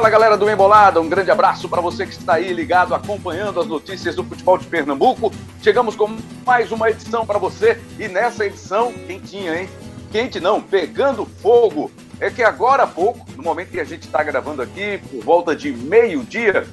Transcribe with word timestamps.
Fala 0.00 0.08
galera 0.08 0.34
do 0.38 0.48
Embolada, 0.48 0.98
um 0.98 1.10
grande 1.10 1.30
abraço 1.30 1.68
para 1.68 1.82
você 1.82 2.06
que 2.06 2.12
está 2.14 2.36
aí 2.36 2.54
ligado, 2.54 2.94
acompanhando 2.94 3.60
as 3.60 3.66
notícias 3.66 4.14
do 4.14 4.24
futebol 4.24 4.56
de 4.56 4.66
Pernambuco. 4.66 5.30
Chegamos 5.60 5.94
com 5.94 6.16
mais 6.46 6.72
uma 6.72 6.88
edição 6.88 7.26
para 7.26 7.38
você 7.38 7.78
e 7.98 8.08
nessa 8.08 8.46
edição, 8.46 8.94
quentinha, 8.94 9.60
hein? 9.60 9.68
Quente 10.10 10.40
não, 10.40 10.58
pegando 10.58 11.26
fogo. 11.26 11.90
É 12.18 12.30
que 12.30 12.42
agora 12.42 12.84
há 12.84 12.86
pouco, 12.86 13.26
no 13.36 13.42
momento 13.42 13.72
que 13.72 13.78
a 13.78 13.84
gente 13.84 14.04
está 14.04 14.22
gravando 14.22 14.62
aqui, 14.62 15.02
por 15.10 15.22
volta 15.22 15.54
de 15.54 15.70
meio-dia 15.70 16.66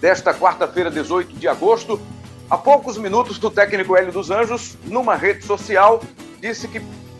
desta 0.00 0.32
quarta-feira, 0.32 0.88
18 0.88 1.34
de 1.34 1.48
agosto, 1.48 2.00
há 2.48 2.56
poucos 2.56 2.96
minutos 2.96 3.40
do 3.40 3.50
técnico 3.50 3.96
Hélio 3.96 4.12
dos 4.12 4.30
Anjos, 4.30 4.78
numa 4.84 5.16
rede 5.16 5.44
social, 5.44 6.00
disse 6.40 6.68
que 6.68 6.78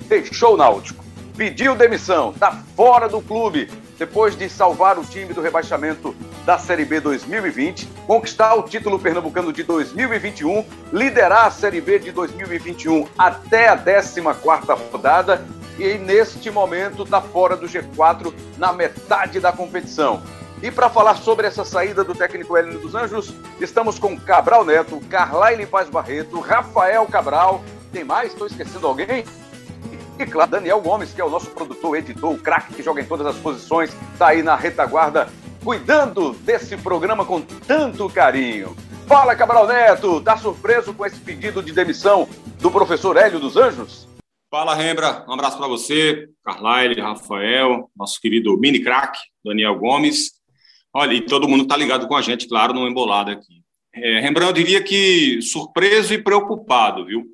deixou 0.09 0.55
o 0.55 0.57
Náutico, 0.57 1.05
pediu 1.39 1.77
demissão, 1.77 2.33
está 2.33 2.51
fora 2.75 3.09
do 3.09 3.23
clube 3.23 3.71
depois 3.97 4.37
de 4.37 4.51
salvar 4.51 4.99
o 4.99 5.05
time 5.05 5.33
do 5.33 5.41
rebaixamento 5.41 6.15
da 6.45 6.59
Série 6.59 6.85
B 6.85 6.99
2020, 6.99 7.87
conquistar 8.09 8.57
o 8.57 8.65
título 8.65 8.99
pernambucano 8.99 9.53
de 9.53 9.63
2021, 9.63 10.65
liderar 10.93 11.47
a 11.47 11.51
Série 11.53 11.81
B 11.81 12.01
de 12.01 12.11
2021 12.11 13.07
até 13.17 13.69
a 13.69 13.79
14ª 13.79 14.77
rodada 14.91 15.47
e 15.79 15.95
neste 15.95 16.51
momento 16.51 17.05
está 17.05 17.21
fora 17.21 17.57
do 17.57 17.67
G4 17.67 18.35
na 18.57 18.73
metade 18.73 19.39
da 19.39 19.53
competição. 19.53 20.21
E 20.61 20.73
para 20.73 20.91
falar 20.91 21.15
sobre 21.19 21.47
essa 21.47 21.65
saída 21.65 22.03
do 22.03 22.17
técnico 22.17 22.57
Hélio 22.57 22.81
dos 22.81 22.97
Anjos, 22.97 23.33
estamos 23.61 23.97
com 23.97 24.19
Cabral 24.19 24.65
Neto, 24.65 25.01
Carlaile 25.09 25.67
Paz 25.67 25.89
Barreto, 25.89 26.41
Rafael 26.41 27.07
Cabral. 27.07 27.63
Tem 27.93 28.03
mais? 28.03 28.33
Estou 28.33 28.49
esquecendo 28.49 28.89
alguém? 28.89 29.25
E 30.19 30.27
claro, 30.27 30.51
Daniel 30.51 30.81
Gomes, 30.81 31.13
que 31.13 31.21
é 31.21 31.25
o 31.25 31.31
nosso 31.31 31.49
produtor, 31.51 31.97
editor, 31.97 32.33
o 32.33 32.39
craque 32.39 32.75
que 32.75 32.83
joga 32.83 33.01
em 33.01 33.05
todas 33.05 33.25
as 33.25 33.37
posições, 33.37 33.95
está 34.13 34.29
aí 34.29 34.43
na 34.43 34.57
retaguarda, 34.57 35.29
cuidando 35.63 36.33
desse 36.41 36.77
programa 36.77 37.25
com 37.25 37.41
tanto 37.41 38.11
carinho. 38.11 38.77
Fala, 39.07 39.37
Cabral 39.37 39.69
Neto, 39.69 40.21
tá 40.21 40.37
surpreso 40.37 40.93
com 40.93 41.07
esse 41.07 41.21
pedido 41.21 41.63
de 41.63 41.73
demissão 41.73 42.29
do 42.61 42.69
professor 42.69 43.17
Hélio 43.17 43.39
dos 43.39 43.57
Anjos? 43.57 44.09
Fala, 44.51 44.75
Rembra, 44.75 45.25
um 45.29 45.35
abraço 45.35 45.57
para 45.57 45.69
você, 45.69 46.29
Carlyle, 46.45 47.01
Rafael, 47.01 47.89
nosso 47.97 48.21
querido 48.21 48.59
mini 48.59 48.81
craque, 48.81 49.21
Daniel 49.45 49.79
Gomes. 49.79 50.33
Olha, 50.93 51.15
e 51.15 51.21
todo 51.21 51.49
mundo 51.49 51.65
tá 51.67 51.77
ligado 51.77 52.09
com 52.09 52.17
a 52.17 52.23
gente, 52.23 52.49
claro, 52.49 52.75
no 52.75 52.89
Embolada 52.89 53.33
aqui. 53.33 53.63
É, 53.95 54.21
Rembrandt, 54.21 54.49
eu 54.49 54.65
diria 54.65 54.83
que 54.83 55.41
surpreso 55.43 56.13
e 56.13 56.23
preocupado, 56.23 57.07
viu? 57.07 57.25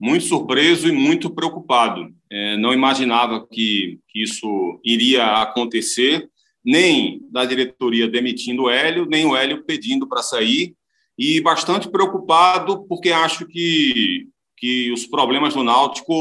Muito 0.00 0.24
surpreso 0.24 0.88
e 0.88 0.92
muito 0.92 1.30
preocupado. 1.30 2.08
É, 2.30 2.56
não 2.56 2.72
imaginava 2.72 3.46
que, 3.46 3.98
que, 4.08 4.22
isso 4.22 4.80
iria 4.84 5.42
acontecer, 5.42 6.28
nem 6.64 7.20
da 7.30 7.44
diretoria 7.44 8.06
demitindo 8.06 8.64
o 8.64 8.70
Hélio, 8.70 9.06
nem 9.06 9.26
o 9.26 9.36
Hélio 9.36 9.64
pedindo 9.64 10.06
para 10.06 10.22
sair, 10.22 10.74
e 11.18 11.40
bastante 11.40 11.90
preocupado 11.90 12.86
porque 12.86 13.10
acho 13.10 13.46
que, 13.46 14.28
que 14.56 14.92
os 14.92 15.06
problemas 15.06 15.54
do 15.54 15.64
Náutico 15.64 16.14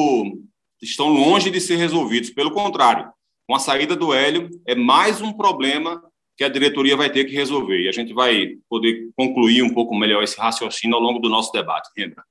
estão 0.81 1.09
longe 1.09 1.51
de 1.51 1.61
ser 1.61 1.75
resolvidos. 1.75 2.31
Pelo 2.31 2.51
contrário, 2.51 3.11
com 3.47 3.55
a 3.55 3.59
saída 3.59 3.95
do 3.95 4.13
Hélio, 4.13 4.49
é 4.65 4.73
mais 4.73 5.21
um 5.21 5.33
problema 5.33 6.01
que 6.35 6.43
a 6.43 6.49
diretoria 6.49 6.95
vai 6.95 7.09
ter 7.09 7.25
que 7.25 7.33
resolver. 7.33 7.81
E 7.81 7.89
a 7.89 7.91
gente 7.91 8.13
vai 8.13 8.57
poder 8.69 9.09
concluir 9.15 9.63
um 9.63 9.73
pouco 9.73 9.95
melhor 9.95 10.23
esse 10.23 10.37
raciocínio 10.37 10.95
ao 10.95 11.01
longo 11.01 11.19
do 11.19 11.29
nosso 11.29 11.51
debate. 11.51 11.89
Lembra? 11.97 12.23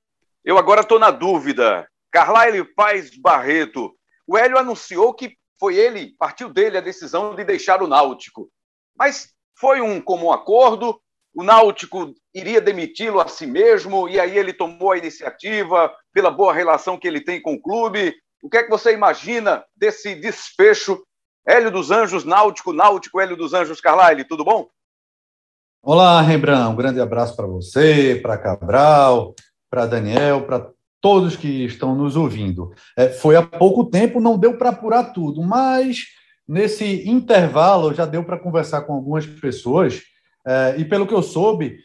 Eu 0.47 0.57
agora 0.57 0.79
estou 0.79 0.97
na 0.97 1.11
dúvida. 1.11 1.85
Carlyle 2.09 2.63
Paz 2.63 3.11
Barreto. 3.19 3.93
O 4.25 4.37
Hélio 4.37 4.57
anunciou 4.57 5.13
que 5.13 5.35
foi 5.59 5.75
ele, 5.75 6.15
partiu 6.17 6.47
dele 6.47 6.77
a 6.77 6.81
decisão 6.81 7.35
de 7.35 7.43
deixar 7.43 7.83
o 7.83 7.87
Náutico. 7.87 8.49
Mas 8.97 9.33
foi 9.59 9.81
um 9.81 9.99
comum 9.99 10.31
acordo, 10.31 11.01
o 11.35 11.43
Náutico 11.43 12.13
iria 12.33 12.61
demiti-lo 12.61 13.19
a 13.19 13.27
si 13.27 13.45
mesmo, 13.45 14.07
e 14.07 14.21
aí 14.21 14.37
ele 14.37 14.53
tomou 14.53 14.93
a 14.93 14.97
iniciativa 14.97 15.93
pela 16.13 16.31
boa 16.31 16.53
relação 16.53 16.97
que 16.97 17.09
ele 17.09 17.19
tem 17.19 17.41
com 17.41 17.55
o 17.55 17.61
clube. 17.61 18.15
O 18.41 18.49
que 18.49 18.55
é 18.55 18.63
que 18.63 18.69
você 18.69 18.93
imagina 18.93 19.65
desse 19.75 20.15
desfecho? 20.15 21.03
Hélio 21.45 21.71
dos 21.71 21.91
Anjos, 21.91 22.23
Náutico, 22.23 22.71
Náutico, 22.71 23.19
Hélio 23.19 23.35
dos 23.35 23.53
Anjos, 23.53 23.81
Carlyle, 23.81 24.23
tudo 24.23 24.45
bom? 24.45 24.69
Olá, 25.83 26.21
Rembrandt, 26.21 26.71
um 26.71 26.75
grande 26.77 27.01
abraço 27.01 27.35
para 27.35 27.47
você, 27.47 28.17
para 28.21 28.37
Cabral, 28.37 29.35
para 29.69 29.85
Daniel, 29.85 30.45
para 30.45 30.69
todos 31.01 31.35
que 31.35 31.65
estão 31.65 31.95
nos 31.95 32.15
ouvindo. 32.15 32.73
É, 32.97 33.09
foi 33.09 33.35
há 33.35 33.43
pouco 33.43 33.85
tempo, 33.85 34.19
não 34.19 34.37
deu 34.37 34.57
para 34.57 34.69
apurar 34.69 35.13
tudo, 35.13 35.41
mas 35.41 36.05
nesse 36.47 37.07
intervalo 37.07 37.93
já 37.93 38.05
deu 38.05 38.23
para 38.23 38.39
conversar 38.39 38.81
com 38.81 38.93
algumas 38.93 39.25
pessoas, 39.25 40.01
é, 40.45 40.75
e 40.77 40.85
pelo 40.85 41.05
que 41.05 41.13
eu 41.13 41.21
soube, 41.21 41.77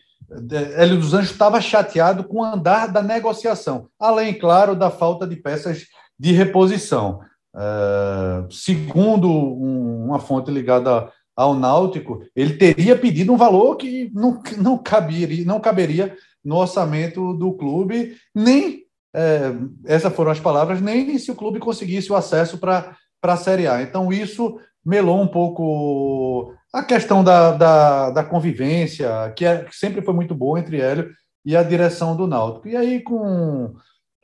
é, 0.51 0.83
Hélio 0.83 0.99
dos 0.99 1.13
Anjos 1.15 1.31
estava 1.31 1.61
chateado 1.61 2.25
com 2.25 2.39
o 2.39 2.45
andar 2.45 2.87
da 2.87 3.03
negociação, 3.03 3.89
além, 3.99 4.35
claro, 4.35 4.75
da 4.75 4.91
falta 4.91 5.27
de 5.27 5.37
peças 5.37 5.87
de 6.19 6.33
reposição. 6.33 7.21
É, 7.55 8.47
segundo 8.51 9.29
um, 9.29 10.07
uma 10.07 10.19
fonte 10.19 10.51
ligada 10.51 11.11
ao 11.37 11.55
Náutico, 11.55 12.23
ele 12.37 12.55
teria 12.55 12.97
pedido 12.97 13.33
um 13.33 13.37
valor 13.37 13.77
que 13.77 14.11
não, 14.15 14.41
não, 14.59 14.79
caberia, 14.79 15.45
não 15.45 15.61
caberia 15.61 16.15
no 16.45 16.57
orçamento 16.57 17.35
do 17.35 17.53
clube, 17.53 18.17
nem, 18.35 18.83
é, 19.15 19.53
essas 19.85 20.13
foram 20.15 20.31
as 20.31 20.41
palavras, 20.41 20.81
nem 20.81 21.19
se 21.19 21.31
o 21.31 21.37
clube 21.37 21.59
conseguisse 21.59 22.11
o 22.11 22.17
acesso 22.17 22.59
para 22.59 22.97
a 23.23 23.37
Série 23.37 23.67
A. 23.67 23.83
Então, 23.83 24.13
isso 24.13 24.59
melou 24.85 25.21
um 25.21 25.29
pouco 25.29 26.55
a 26.73 26.83
questão 26.83 27.23
da, 27.23 27.53
da, 27.53 28.11
da 28.11 28.25
convivência, 28.25 29.33
que, 29.37 29.45
é, 29.45 29.65
que 29.65 29.77
sempre 29.77 30.03
foi 30.03 30.15
muito 30.15 30.35
boa 30.35 30.59
entre 30.59 30.81
Hélio 30.81 31.11
e 31.45 31.57
a 31.57 31.63
direção 31.63 32.17
do 32.17 32.27
Náutico. 32.27 32.69
E 32.69 32.77
aí, 32.77 33.01
com, 33.03 33.75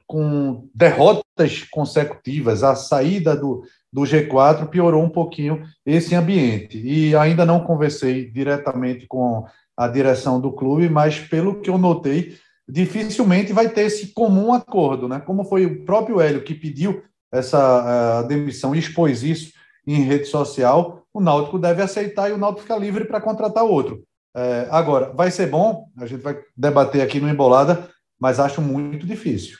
com 0.06 0.68
derrotas 0.74 1.64
consecutivas, 1.70 2.62
a 2.64 2.74
saída 2.74 3.36
do, 3.36 3.62
do 3.92 4.02
G4 4.02 4.68
piorou 4.68 5.02
um 5.02 5.10
pouquinho 5.10 5.62
esse 5.84 6.14
ambiente. 6.14 6.78
E 6.78 7.14
ainda 7.14 7.44
não 7.44 7.64
conversei 7.64 8.30
diretamente 8.30 9.06
com 9.06 9.44
a 9.78 9.86
direção 9.86 10.40
do 10.40 10.50
clube, 10.50 10.88
mas 10.88 11.20
pelo 11.20 11.60
que 11.60 11.70
eu 11.70 11.78
notei, 11.78 12.36
dificilmente 12.68 13.52
vai 13.52 13.68
ter 13.68 13.82
esse 13.82 14.08
comum 14.08 14.52
acordo, 14.52 15.08
né? 15.08 15.20
Como 15.20 15.44
foi 15.44 15.64
o 15.66 15.84
próprio 15.84 16.20
Hélio 16.20 16.42
que 16.42 16.52
pediu 16.52 17.04
essa 17.32 18.22
demissão 18.22 18.74
e 18.74 18.80
expôs 18.80 19.22
isso 19.22 19.52
em 19.86 20.02
rede 20.02 20.24
social, 20.24 21.06
o 21.14 21.20
Náutico 21.20 21.60
deve 21.60 21.80
aceitar 21.80 22.28
e 22.28 22.32
o 22.32 22.38
Náutico 22.38 22.62
fica 22.62 22.76
livre 22.76 23.04
para 23.04 23.20
contratar 23.20 23.62
outro. 23.62 24.02
É, 24.36 24.66
agora, 24.70 25.12
vai 25.12 25.30
ser 25.30 25.46
bom, 25.46 25.86
a 25.96 26.06
gente 26.06 26.22
vai 26.22 26.38
debater 26.56 27.00
aqui 27.00 27.20
no 27.20 27.28
Embolada, 27.28 27.88
mas 28.20 28.40
acho 28.40 28.60
muito 28.60 29.06
difícil. 29.06 29.58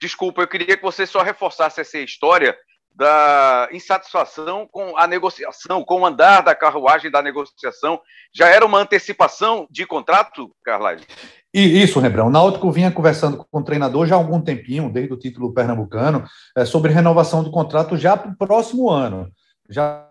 Desculpa, 0.00 0.42
eu 0.42 0.48
queria 0.48 0.76
que 0.76 0.82
você 0.82 1.06
só 1.06 1.22
reforçasse 1.22 1.80
essa 1.80 1.98
história 1.98 2.56
da 3.00 3.66
insatisfação 3.72 4.68
com 4.70 4.94
a 4.94 5.06
negociação, 5.06 5.82
com 5.82 6.02
o 6.02 6.06
andar 6.06 6.42
da 6.42 6.54
carruagem 6.54 7.10
da 7.10 7.22
negociação. 7.22 7.98
Já 8.30 8.48
era 8.48 8.66
uma 8.66 8.78
antecipação 8.78 9.66
de 9.70 9.86
contrato, 9.86 10.54
Carlyle? 10.62 11.06
E 11.52 11.82
isso, 11.82 11.98
Rebrão. 11.98 12.26
O 12.26 12.30
Náutico 12.30 12.70
vinha 12.70 12.92
conversando 12.92 13.38
com 13.38 13.58
o 13.58 13.64
treinador 13.64 14.06
já 14.06 14.16
há 14.16 14.18
algum 14.18 14.38
tempinho, 14.38 14.92
desde 14.92 15.14
o 15.14 15.16
título 15.16 15.54
pernambucano, 15.54 16.24
é, 16.54 16.66
sobre 16.66 16.92
renovação 16.92 17.42
do 17.42 17.50
contrato 17.50 17.96
já 17.96 18.18
para 18.18 18.32
o 18.32 18.36
próximo 18.36 18.90
ano. 18.90 19.30
Já 19.70 20.06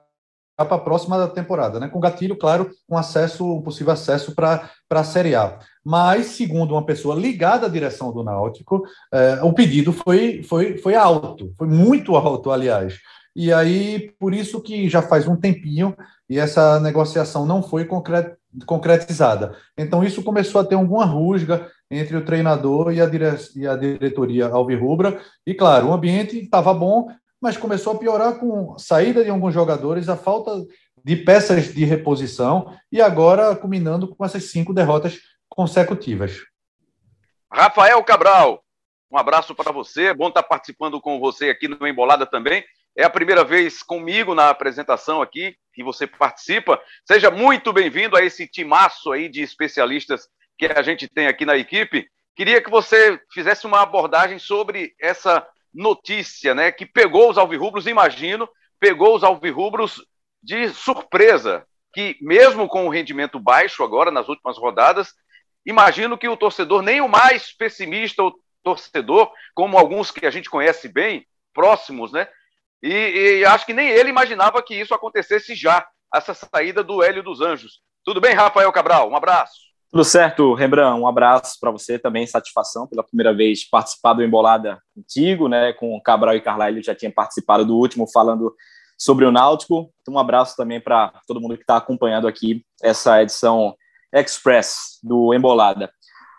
para 0.57 0.75
a 0.75 0.79
próxima 0.79 1.27
temporada, 1.27 1.79
né? 1.79 1.87
Com 1.89 1.99
gatilho, 1.99 2.35
claro, 2.35 2.71
com 2.87 2.97
acesso, 2.97 3.61
possível 3.61 3.93
acesso 3.93 4.33
para 4.33 4.67
a 4.89 5.03
Série 5.03 5.35
A. 5.35 5.59
Mas, 5.83 6.27
segundo 6.27 6.73
uma 6.73 6.85
pessoa 6.85 7.15
ligada 7.15 7.65
à 7.65 7.69
direção 7.69 8.11
do 8.11 8.23
Náutico, 8.23 8.83
é, 9.13 9.39
o 9.41 9.53
pedido 9.53 9.93
foi, 9.93 10.43
foi, 10.43 10.77
foi 10.77 10.95
alto, 10.95 11.53
foi 11.57 11.67
muito 11.67 12.15
alto, 12.15 12.51
aliás. 12.51 12.99
E 13.35 13.53
aí, 13.53 14.11
por 14.19 14.33
isso 14.33 14.61
que 14.61 14.89
já 14.89 15.01
faz 15.01 15.27
um 15.27 15.35
tempinho 15.35 15.95
e 16.29 16.37
essa 16.37 16.79
negociação 16.79 17.45
não 17.45 17.63
foi 17.63 17.87
concretizada. 18.65 19.55
Então, 19.77 20.03
isso 20.03 20.23
começou 20.23 20.59
a 20.59 20.65
ter 20.65 20.75
alguma 20.75 21.05
rusga 21.05 21.67
entre 21.89 22.17
o 22.17 22.25
treinador 22.25 22.91
e 22.91 23.01
a, 23.01 23.05
dire 23.05 23.25
e 23.55 23.65
a 23.65 23.75
diretoria 23.75 24.47
alvirrubra. 24.47 25.19
E, 25.45 25.53
claro, 25.53 25.87
o 25.87 25.93
ambiente 25.93 26.37
estava 26.37 26.73
bom, 26.73 27.07
mas 27.41 27.55
começou 27.55 27.93
a 27.93 27.97
piorar 27.97 28.39
com 28.39 28.73
a 28.73 28.79
saída 28.79 29.23
de 29.23 29.29
alguns 29.29 29.53
jogadores, 29.53 30.09
a 30.09 30.17
falta 30.17 30.51
de 31.03 31.15
peças 31.15 31.73
de 31.73 31.85
reposição 31.85 32.73
e 32.91 33.01
agora 33.01 33.55
culminando 33.55 34.07
com 34.07 34.25
essas 34.25 34.43
cinco 34.45 34.73
derrotas 34.73 35.17
consecutivas. 35.49 36.45
Rafael 37.51 38.03
Cabral, 38.03 38.63
um 39.11 39.17
abraço 39.17 39.55
para 39.55 39.71
você. 39.71 40.13
Bom 40.13 40.27
estar 40.29 40.43
participando 40.43 41.01
com 41.01 41.19
você 41.19 41.49
aqui 41.49 41.67
no 41.67 41.87
Embolada 41.87 42.25
também. 42.25 42.63
É 42.95 43.03
a 43.03 43.09
primeira 43.09 43.43
vez 43.43 43.81
comigo 43.81 44.35
na 44.35 44.49
apresentação 44.49 45.21
aqui 45.21 45.55
que 45.73 45.83
você 45.83 46.05
participa. 46.05 46.79
Seja 47.05 47.31
muito 47.31 47.73
bem-vindo 47.73 48.15
a 48.15 48.23
esse 48.23 48.47
timaço 48.47 49.11
aí 49.11 49.27
de 49.27 49.41
especialistas 49.41 50.27
que 50.57 50.65
a 50.67 50.81
gente 50.81 51.07
tem 51.07 51.27
aqui 51.27 51.45
na 51.45 51.57
equipe. 51.57 52.07
Queria 52.35 52.61
que 52.61 52.69
você 52.69 53.19
fizesse 53.33 53.65
uma 53.65 53.81
abordagem 53.81 54.37
sobre 54.37 54.93
essa 54.99 55.45
notícia, 55.73 56.53
né, 56.53 56.71
que 56.71 56.85
pegou 56.85 57.29
os 57.29 57.37
alvirrubros, 57.37 57.87
imagino, 57.87 58.49
pegou 58.79 59.15
os 59.15 59.23
alvirrubros 59.23 60.03
de 60.41 60.69
surpresa, 60.69 61.65
que 61.93 62.17
mesmo 62.21 62.67
com 62.67 62.85
o 62.85 62.89
rendimento 62.89 63.39
baixo 63.39 63.83
agora 63.83 64.11
nas 64.11 64.27
últimas 64.27 64.57
rodadas, 64.57 65.13
imagino 65.65 66.17
que 66.17 66.27
o 66.27 66.37
torcedor, 66.37 66.81
nem 66.81 67.01
o 67.01 67.07
mais 67.07 67.51
pessimista 67.51 68.23
o 68.23 68.33
torcedor, 68.63 69.31
como 69.53 69.77
alguns 69.77 70.11
que 70.11 70.25
a 70.25 70.31
gente 70.31 70.49
conhece 70.49 70.87
bem, 70.87 71.25
próximos, 71.53 72.11
né? 72.11 72.27
E, 72.81 73.39
e, 73.41 73.45
acho 73.45 73.65
que 73.65 73.73
nem 73.73 73.89
ele 73.89 74.09
imaginava 74.09 74.63
que 74.63 74.73
isso 74.73 74.93
acontecesse 74.93 75.53
já, 75.53 75.85
essa 76.13 76.33
saída 76.33 76.83
do 76.83 77.03
Hélio 77.03 77.21
dos 77.21 77.41
Anjos. 77.41 77.81
Tudo 78.05 78.21
bem, 78.21 78.33
Rafael 78.33 78.71
Cabral? 78.71 79.09
Um 79.09 79.15
abraço. 79.15 79.69
Tudo 79.91 80.03
certo, 80.03 80.53
Rembrandt. 80.53 80.99
Um 80.99 81.07
abraço 81.07 81.57
para 81.59 81.71
você 81.71 81.97
também, 81.97 82.25
satisfação 82.25 82.87
pela 82.87 83.03
primeira 83.03 83.33
vez 83.33 83.67
participar 83.67 84.13
do 84.13 84.23
Embolada 84.23 84.79
contigo, 84.95 85.47
né? 85.47 85.73
Com 85.73 85.99
Cabral 85.99 86.35
e 86.35 86.41
Carlyle 86.41 86.81
já 86.81 86.95
tinha 86.95 87.11
participado 87.11 87.65
do 87.65 87.75
último 87.75 88.07
falando 88.07 88.55
sobre 88.97 89.25
o 89.25 89.31
Náutico. 89.31 89.91
Então, 90.01 90.13
um 90.13 90.19
abraço 90.19 90.55
também 90.55 90.79
para 90.79 91.11
todo 91.27 91.41
mundo 91.41 91.55
que 91.55 91.63
está 91.63 91.77
acompanhando 91.77 92.27
aqui 92.27 92.63
essa 92.81 93.21
edição 93.21 93.75
Express 94.13 94.99
do 95.03 95.33
Embolada. 95.33 95.91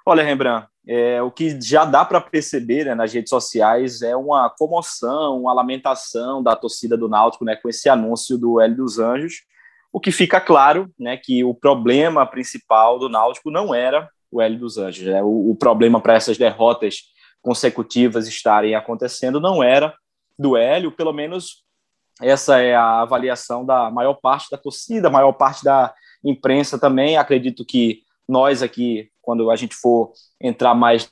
Olha, 0.07 0.23
Rembrandt, 0.23 0.67
é, 0.87 1.23
o 1.23 1.31
que 1.31 1.61
já 1.61 1.85
dá 1.85 2.05
para 2.05 2.21
perceber 2.21 2.85
né, 2.85 2.95
nas 2.95 3.13
redes 3.13 3.31
sociais 3.31 4.03
é 4.03 4.17
uma 4.17 4.51
comoção, 4.51 5.43
uma 5.43 5.53
lamentação 5.53 6.43
da 6.43 6.57
torcida 6.57 6.97
do 6.97 7.09
Náutico 7.09 7.45
né, 7.45 7.55
com 7.57 7.69
esse 7.69 7.89
anúncio 7.89 8.37
do 8.39 8.61
Hélio 8.61 8.77
dos 8.77 8.99
Anjos 8.99 9.43
o 9.93 10.01
que 10.01 10.13
fica 10.13 10.41
claro, 10.41 10.91
né, 10.99 11.17
que 11.17 11.43
o 11.45 11.55
problema 11.55 12.25
principal 12.27 12.99
do 12.99 13.09
Náutico 13.09 13.51
não 13.51 13.75
era 13.75 14.09
o 14.31 14.41
Hélio 14.41 14.59
dos 14.59 14.79
Anjos. 14.79 15.05
Né? 15.05 15.23
O, 15.23 15.51
o 15.51 15.57
problema 15.57 16.01
para 16.01 16.15
essas 16.15 16.39
derrotas 16.39 17.03
consecutivas 17.43 18.29
estarem 18.29 18.75
acontecendo 18.75 19.41
não 19.41 19.63
era 19.63 19.95
do 20.39 20.57
Hélio, 20.57 20.93
pelo 20.93 21.13
menos 21.13 21.65
essa 22.23 22.61
é 22.61 22.75
a 22.75 23.01
avaliação 23.01 23.65
da 23.65 23.91
maior 23.91 24.15
parte 24.15 24.49
da 24.51 24.59
torcida, 24.59 25.11
maior 25.11 25.33
parte 25.33 25.65
da 25.65 25.93
imprensa 26.25 26.79
também. 26.79 27.17
Acredito 27.17 27.65
que 27.65 28.03
nós 28.29 28.63
aqui, 28.63 29.11
quando 29.21 29.51
a 29.51 29.57
gente 29.57 29.75
for 29.75 30.13
entrar 30.41 30.75
mais 30.75 31.11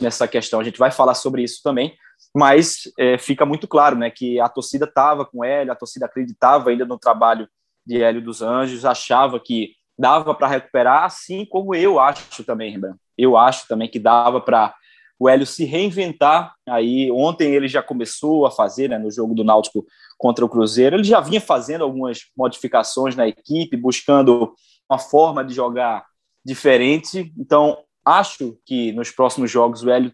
nessa 0.00 0.26
questão, 0.26 0.60
a 0.60 0.64
gente 0.64 0.78
vai 0.78 0.90
falar 0.90 1.14
sobre 1.14 1.42
isso 1.42 1.60
também. 1.62 1.94
Mas 2.34 2.82
é, 2.98 3.18
fica 3.18 3.44
muito 3.44 3.66
claro 3.66 3.96
né, 3.96 4.10
que 4.10 4.38
a 4.38 4.48
torcida 4.48 4.84
estava 4.84 5.24
com 5.24 5.44
Hélio, 5.44 5.72
a 5.72 5.76
torcida 5.76 6.06
acreditava 6.06 6.70
ainda 6.70 6.84
no 6.84 6.98
trabalho 6.98 7.48
de 7.84 8.02
Hélio 8.02 8.22
dos 8.22 8.40
Anjos, 8.42 8.84
achava 8.84 9.40
que 9.40 9.74
dava 9.98 10.34
para 10.34 10.46
recuperar, 10.46 11.04
assim 11.04 11.44
como 11.44 11.74
eu 11.74 11.98
acho 11.98 12.44
também, 12.44 12.72
Rembrandt. 12.72 12.98
Eu 13.18 13.36
acho 13.36 13.66
também 13.68 13.88
que 13.88 13.98
dava 13.98 14.40
para 14.40 14.74
o 15.20 15.28
Hélio 15.28 15.46
se 15.46 15.66
reinventar. 15.66 16.54
Aí 16.66 17.12
ontem 17.12 17.54
ele 17.54 17.68
já 17.68 17.82
começou 17.82 18.46
a 18.46 18.50
fazer, 18.50 18.88
né, 18.88 18.98
no 18.98 19.10
jogo 19.10 19.34
do 19.34 19.44
Náutico 19.44 19.86
contra 20.16 20.44
o 20.44 20.48
Cruzeiro, 20.48 20.96
ele 20.96 21.04
já 21.04 21.20
vinha 21.20 21.40
fazendo 21.40 21.84
algumas 21.84 22.20
modificações 22.36 23.14
na 23.14 23.28
equipe, 23.28 23.76
buscando 23.76 24.54
uma 24.88 24.98
forma 24.98 25.44
de 25.44 25.54
jogar 25.54 26.06
diferente. 26.44 27.32
Então, 27.38 27.78
acho 28.04 28.58
que 28.64 28.92
nos 28.92 29.10
próximos 29.10 29.50
jogos 29.50 29.82
o 29.82 29.90
Hélio 29.90 30.12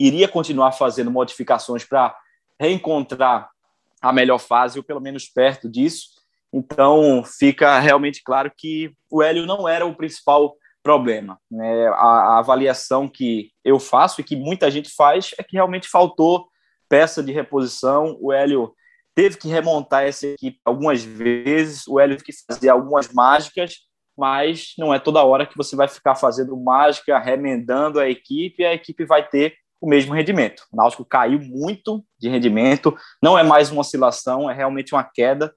iria 0.00 0.26
continuar 0.26 0.72
fazendo 0.72 1.10
modificações 1.10 1.84
para 1.84 2.16
reencontrar 2.58 3.50
a 4.00 4.12
melhor 4.12 4.38
fase, 4.38 4.78
ou 4.78 4.84
pelo 4.84 5.00
menos 5.00 5.26
perto 5.28 5.68
disso. 5.68 6.08
Então, 6.52 7.22
fica 7.22 7.78
realmente 7.78 8.22
claro 8.22 8.50
que 8.56 8.92
o 9.10 9.22
Hélio 9.22 9.44
não 9.44 9.68
era 9.68 9.84
o 9.84 9.94
principal 9.94 10.56
problema. 10.82 11.38
Né? 11.50 11.88
A, 11.88 11.92
a, 11.92 12.38
avaliação 12.38 13.08
que 13.08 13.50
eu 13.64 13.78
faço 13.78 14.20
e 14.20 14.24
que 14.24 14.36
muita 14.36 14.70
gente 14.70 14.90
faz 14.94 15.32
é 15.38 15.42
que 15.42 15.56
realmente 15.56 15.88
faltou 15.88 16.46
peça 16.88 17.22
de 17.22 17.32
reposição. 17.32 18.16
O 18.20 18.32
Hélio 18.32 18.72
teve 19.14 19.36
que 19.36 19.48
remontar 19.48 20.04
essa 20.04 20.26
equipe 20.26 20.60
algumas 20.64 21.02
vezes, 21.02 21.86
o 21.88 21.98
Hélio 21.98 22.16
teve 22.16 22.32
que 22.32 22.44
fazer 22.46 22.68
algumas 22.68 23.12
mágicas, 23.12 23.76
mas 24.16 24.74
não 24.78 24.94
é 24.94 24.98
toda 24.98 25.24
hora 25.24 25.46
que 25.46 25.56
você 25.56 25.76
vai 25.76 25.88
ficar 25.88 26.14
fazendo 26.14 26.56
mágica, 26.56 27.18
remendando 27.18 28.00
a 28.00 28.08
equipe 28.08 28.62
e 28.62 28.66
a 28.66 28.74
equipe 28.74 29.04
vai 29.04 29.26
ter 29.26 29.54
o 29.80 29.88
mesmo 29.88 30.14
rendimento. 30.14 30.62
O 30.72 30.76
Náutico 30.76 31.04
caiu 31.04 31.40
muito 31.40 32.04
de 32.18 32.28
rendimento, 32.28 32.96
não 33.22 33.38
é 33.38 33.42
mais 33.42 33.70
uma 33.70 33.80
oscilação, 33.80 34.50
é 34.50 34.54
realmente 34.54 34.94
uma 34.94 35.04
queda 35.04 35.54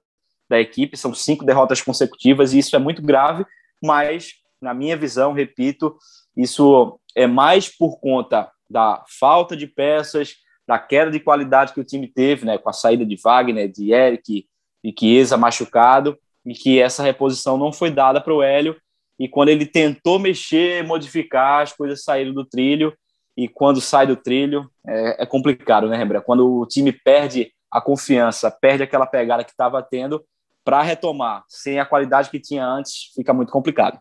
da 0.48 0.60
equipe, 0.60 0.96
são 0.96 1.14
cinco 1.14 1.44
derrotas 1.44 1.80
consecutivas 1.80 2.52
e 2.52 2.58
isso 2.58 2.76
é 2.76 2.78
muito 2.78 3.02
grave, 3.02 3.44
mas, 3.82 4.34
na 4.62 4.72
minha 4.72 4.96
visão, 4.96 5.32
repito, 5.32 5.96
isso 6.36 6.98
é 7.14 7.26
mais 7.26 7.68
por 7.68 7.98
conta 8.00 8.50
da 8.70 9.04
falta 9.18 9.56
de 9.56 9.66
peças, 9.66 10.36
da 10.66 10.78
queda 10.78 11.10
de 11.10 11.20
qualidade 11.20 11.72
que 11.72 11.80
o 11.80 11.84
time 11.84 12.06
teve, 12.06 12.46
né, 12.46 12.56
com 12.56 12.70
a 12.70 12.72
saída 12.72 13.04
de 13.04 13.16
Wagner, 13.16 13.70
de 13.70 13.92
Eric 13.92 14.46
e 14.82 14.94
Chiesa 14.98 15.36
machucado, 15.36 16.16
e 16.46 16.54
que 16.54 16.80
essa 16.80 17.02
reposição 17.02 17.58
não 17.58 17.72
foi 17.72 17.90
dada 17.90 18.20
para 18.20 18.32
o 18.32 18.42
Hélio, 18.42 18.76
e 19.18 19.28
quando 19.28 19.50
ele 19.50 19.66
tentou 19.66 20.18
mexer, 20.18 20.84
modificar, 20.84 21.62
as 21.62 21.72
coisas 21.72 22.02
saíram 22.02 22.32
do 22.32 22.44
trilho, 22.44 22.96
e 23.36 23.48
quando 23.48 23.80
sai 23.80 24.06
do 24.06 24.16
trilho 24.16 24.70
é, 24.86 25.22
é 25.22 25.26
complicado, 25.26 25.88
né, 25.88 25.96
Rembrandt? 25.96 26.24
Quando 26.24 26.60
o 26.60 26.66
time 26.66 26.92
perde 26.92 27.52
a 27.70 27.80
confiança, 27.80 28.50
perde 28.50 28.82
aquela 28.82 29.06
pegada 29.06 29.44
que 29.44 29.50
estava 29.50 29.82
tendo, 29.82 30.24
para 30.64 30.82
retomar 30.82 31.44
sem 31.48 31.80
a 31.80 31.84
qualidade 31.84 32.30
que 32.30 32.38
tinha 32.38 32.64
antes, 32.64 33.10
fica 33.14 33.32
muito 33.32 33.50
complicado. 33.50 33.98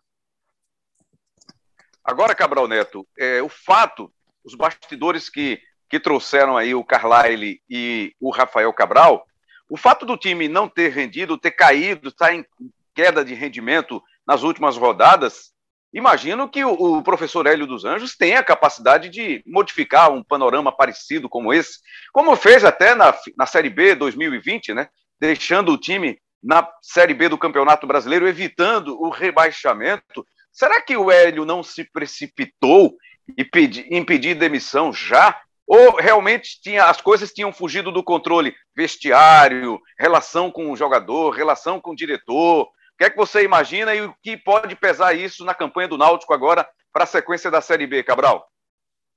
Agora, 2.03 2.35
Cabral 2.35 2.67
Neto, 2.67 3.07
é, 3.17 3.41
o 3.41 3.49
fato, 3.49 4.11
os 4.43 4.55
bastidores 4.55 5.29
que, 5.29 5.59
que 5.89 5.99
trouxeram 5.99 6.57
aí 6.57 6.73
o 6.73 6.83
Carlyle 6.83 7.61
e 7.69 8.13
o 8.19 8.31
Rafael 8.31 8.73
Cabral, 8.73 9.25
o 9.69 9.77
fato 9.77 10.05
do 10.05 10.17
time 10.17 10.47
não 10.47 10.67
ter 10.67 10.91
rendido, 10.91 11.37
ter 11.37 11.51
caído, 11.51 12.09
estar 12.09 12.27
tá 12.27 12.35
em 12.35 12.45
queda 12.93 13.23
de 13.23 13.33
rendimento 13.33 14.03
nas 14.27 14.43
últimas 14.43 14.75
rodadas, 14.75 15.53
imagino 15.93 16.49
que 16.49 16.63
o, 16.63 16.97
o 16.97 17.03
professor 17.03 17.47
Hélio 17.47 17.67
dos 17.67 17.85
Anjos 17.85 18.15
tenha 18.15 18.39
a 18.39 18.43
capacidade 18.43 19.09
de 19.09 19.43
modificar 19.45 20.11
um 20.11 20.23
panorama 20.23 20.71
parecido 20.71 21.29
como 21.29 21.53
esse, 21.53 21.79
como 22.11 22.35
fez 22.35 22.63
até 22.63 22.95
na, 22.95 23.17
na 23.37 23.45
Série 23.45 23.69
B 23.69 23.95
2020, 23.95 24.73
né? 24.73 24.89
Deixando 25.19 25.71
o 25.71 25.77
time 25.77 26.19
na 26.43 26.67
Série 26.81 27.13
B 27.13 27.29
do 27.29 27.37
Campeonato 27.37 27.85
Brasileiro, 27.85 28.27
evitando 28.27 28.99
o 29.01 29.09
rebaixamento. 29.09 30.25
Será 30.51 30.81
que 30.81 30.97
o 30.97 31.09
Hélio 31.09 31.45
não 31.45 31.63
se 31.63 31.83
precipitou 31.83 32.95
e 33.37 33.43
pedi, 33.43 33.87
impedir 33.89 34.35
demissão 34.35 34.91
já? 34.91 35.39
Ou 35.65 35.95
realmente 35.95 36.59
tinha, 36.61 36.85
as 36.85 36.99
coisas 36.99 37.31
tinham 37.31 37.53
fugido 37.53 37.91
do 37.91 38.03
controle 38.03 38.53
vestiário, 38.75 39.79
relação 39.97 40.51
com 40.51 40.69
o 40.69 40.75
jogador, 40.75 41.31
relação 41.31 41.79
com 41.79 41.91
o 41.91 41.95
diretor? 41.95 42.63
O 42.63 42.67
que 42.97 43.05
é 43.05 43.09
que 43.09 43.17
você 43.17 43.43
imagina 43.43 43.95
e 43.95 44.01
o 44.01 44.13
que 44.21 44.35
pode 44.35 44.75
pesar 44.75 45.13
isso 45.13 45.45
na 45.45 45.53
campanha 45.53 45.87
do 45.87 45.97
Náutico 45.97 46.33
agora 46.33 46.67
para 46.91 47.05
a 47.05 47.07
sequência 47.07 47.49
da 47.49 47.61
Série 47.61 47.87
B, 47.87 48.03
Cabral? 48.03 48.45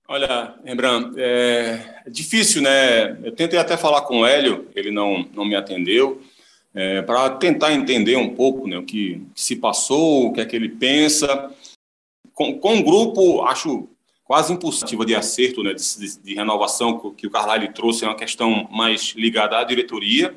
Olha, 0.07 0.55
Rembrandt, 0.65 1.15
é 1.19 2.03
difícil, 2.07 2.63
né? 2.63 3.13
Eu 3.25 3.33
tentei 3.35 3.59
até 3.59 3.77
falar 3.77 4.03
com 4.03 4.21
o 4.21 4.27
Hélio, 4.27 4.71
ele 4.75 4.91
não, 4.91 5.27
não 5.33 5.45
me 5.45 5.57
atendeu 5.57 6.23
é, 6.75 7.03
para 7.03 7.31
tentar 7.31 7.73
entender 7.73 8.17
um 8.17 8.35
pouco 8.35 8.67
né, 8.67 8.77
o 8.77 8.83
que, 8.83 9.23
que, 9.35 9.41
se 9.41 9.57
passou, 9.57 10.27
o 10.27 10.33
que 10.33 10.41
é 10.41 10.45
que 10.45 10.57
ele 10.57 10.69
pensa. 10.69 11.55
Com, 12.33 12.59
com 12.59 12.75
um 12.75 12.83
grupo, 12.83 13.43
acho 13.43 13.89
quase 14.25 14.53
impossível 14.53 15.05
de 15.05 15.15
acerto, 15.15 15.63
né, 15.63 15.75
de, 15.75 16.19
de, 16.19 16.35
renovação 16.35 16.99
que 17.11 17.27
o 17.27 17.31
Carlyle 17.31 17.73
trouxe, 17.73 18.05
é 18.05 18.09
uma 18.09 18.17
questão 18.17 18.69
mais 18.73 19.15
ligada 19.17 19.59
à 19.59 19.63
diretoria, 19.63 20.35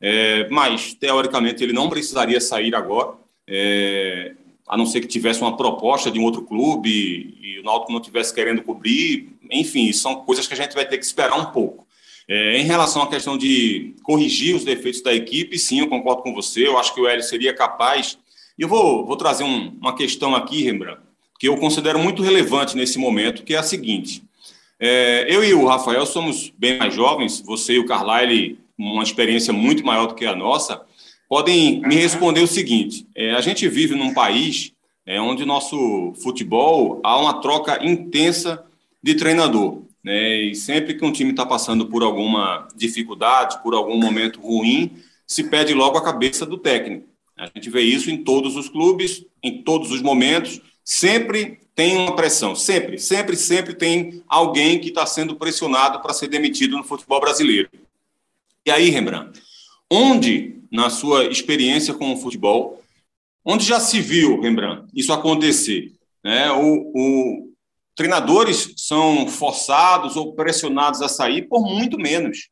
é, 0.00 0.48
mas, 0.50 0.94
teoricamente, 0.94 1.62
ele 1.62 1.72
não 1.72 1.88
precisaria 1.88 2.40
sair 2.40 2.74
agora, 2.74 3.14
é, 3.46 4.34
a 4.66 4.76
não 4.76 4.86
ser 4.86 5.00
que 5.00 5.06
tivesse 5.06 5.40
uma 5.40 5.56
proposta 5.56 6.10
de 6.10 6.18
um 6.18 6.24
outro 6.24 6.42
clube 6.42 6.90
e, 6.90 7.54
e 7.56 7.60
o 7.60 7.62
Náutico 7.62 7.92
não 7.92 8.00
estivesse 8.00 8.32
querendo 8.32 8.62
cobrir. 8.62 9.36
Enfim, 9.50 9.92
são 9.92 10.16
coisas 10.24 10.46
que 10.46 10.54
a 10.54 10.56
gente 10.56 10.74
vai 10.74 10.86
ter 10.86 10.96
que 10.96 11.04
esperar 11.04 11.36
um 11.38 11.46
pouco. 11.46 11.79
É, 12.32 12.56
em 12.58 12.62
relação 12.62 13.02
à 13.02 13.08
questão 13.08 13.36
de 13.36 13.96
corrigir 14.04 14.54
os 14.54 14.62
defeitos 14.62 15.02
da 15.02 15.12
equipe, 15.12 15.58
sim, 15.58 15.80
eu 15.80 15.88
concordo 15.88 16.22
com 16.22 16.32
você. 16.32 16.64
Eu 16.64 16.78
acho 16.78 16.94
que 16.94 17.00
o 17.00 17.08
Hélio 17.08 17.24
seria 17.24 17.52
capaz. 17.52 18.16
E 18.56 18.62
eu 18.62 18.68
vou, 18.68 19.04
vou 19.04 19.16
trazer 19.16 19.42
um, 19.42 19.76
uma 19.80 19.96
questão 19.96 20.36
aqui, 20.36 20.62
Rembrandt, 20.62 21.00
que 21.40 21.48
eu 21.48 21.56
considero 21.56 21.98
muito 21.98 22.22
relevante 22.22 22.76
nesse 22.76 23.00
momento, 23.00 23.42
que 23.42 23.52
é 23.52 23.58
a 23.58 23.64
seguinte. 23.64 24.22
É, 24.78 25.26
eu 25.28 25.42
e 25.42 25.52
o 25.52 25.66
Rafael 25.66 26.06
somos 26.06 26.52
bem 26.56 26.78
mais 26.78 26.94
jovens, 26.94 27.40
você 27.40 27.72
e 27.72 27.78
o 27.80 27.84
Carlyle, 27.84 28.60
uma 28.78 29.02
experiência 29.02 29.52
muito 29.52 29.84
maior 29.84 30.06
do 30.06 30.14
que 30.14 30.24
a 30.24 30.36
nossa, 30.36 30.80
podem 31.28 31.80
me 31.80 31.96
responder 31.96 32.42
o 32.42 32.46
seguinte: 32.46 33.08
é, 33.12 33.32
a 33.32 33.40
gente 33.40 33.68
vive 33.68 33.96
num 33.96 34.14
país 34.14 34.72
é, 35.04 35.20
onde 35.20 35.44
nosso 35.44 36.14
futebol 36.22 37.00
há 37.02 37.18
uma 37.18 37.40
troca 37.40 37.84
intensa 37.84 38.64
de 39.02 39.16
treinador. 39.16 39.89
Né? 40.02 40.42
E 40.42 40.54
sempre 40.54 40.94
que 40.94 41.04
um 41.04 41.12
time 41.12 41.30
está 41.30 41.44
passando 41.44 41.86
por 41.86 42.02
alguma 42.02 42.66
dificuldade, 42.74 43.62
por 43.62 43.74
algum 43.74 43.96
momento 43.98 44.40
ruim, 44.40 44.96
se 45.26 45.44
pede 45.44 45.74
logo 45.74 45.96
a 45.96 46.04
cabeça 46.04 46.44
do 46.44 46.58
técnico. 46.58 47.08
A 47.36 47.46
gente 47.46 47.70
vê 47.70 47.82
isso 47.82 48.10
em 48.10 48.22
todos 48.22 48.56
os 48.56 48.68
clubes, 48.68 49.24
em 49.42 49.62
todos 49.62 49.90
os 49.90 50.02
momentos. 50.02 50.60
Sempre 50.84 51.60
tem 51.74 51.96
uma 51.96 52.14
pressão, 52.14 52.54
sempre, 52.54 52.98
sempre, 52.98 53.36
sempre 53.36 53.74
tem 53.74 54.22
alguém 54.28 54.78
que 54.78 54.88
está 54.88 55.06
sendo 55.06 55.36
pressionado 55.36 56.00
para 56.00 56.12
ser 56.12 56.28
demitido 56.28 56.76
no 56.76 56.84
futebol 56.84 57.20
brasileiro. 57.20 57.70
E 58.66 58.70
aí, 58.70 58.90
Rembrandt, 58.90 59.40
onde, 59.90 60.56
na 60.70 60.90
sua 60.90 61.24
experiência 61.24 61.94
com 61.94 62.12
o 62.12 62.16
futebol, 62.16 62.82
onde 63.44 63.64
já 63.64 63.80
se 63.80 64.00
viu, 64.00 64.40
Rembrandt, 64.40 64.86
isso 64.94 65.12
acontecer? 65.12 65.92
Né? 66.22 66.50
O, 66.52 66.92
o, 66.94 67.49
treinadores 68.00 68.72
são 68.78 69.28
forçados 69.28 70.16
ou 70.16 70.34
pressionados 70.34 71.02
a 71.02 71.08
sair 71.08 71.46
por 71.46 71.60
muito 71.60 71.98
menos. 71.98 72.48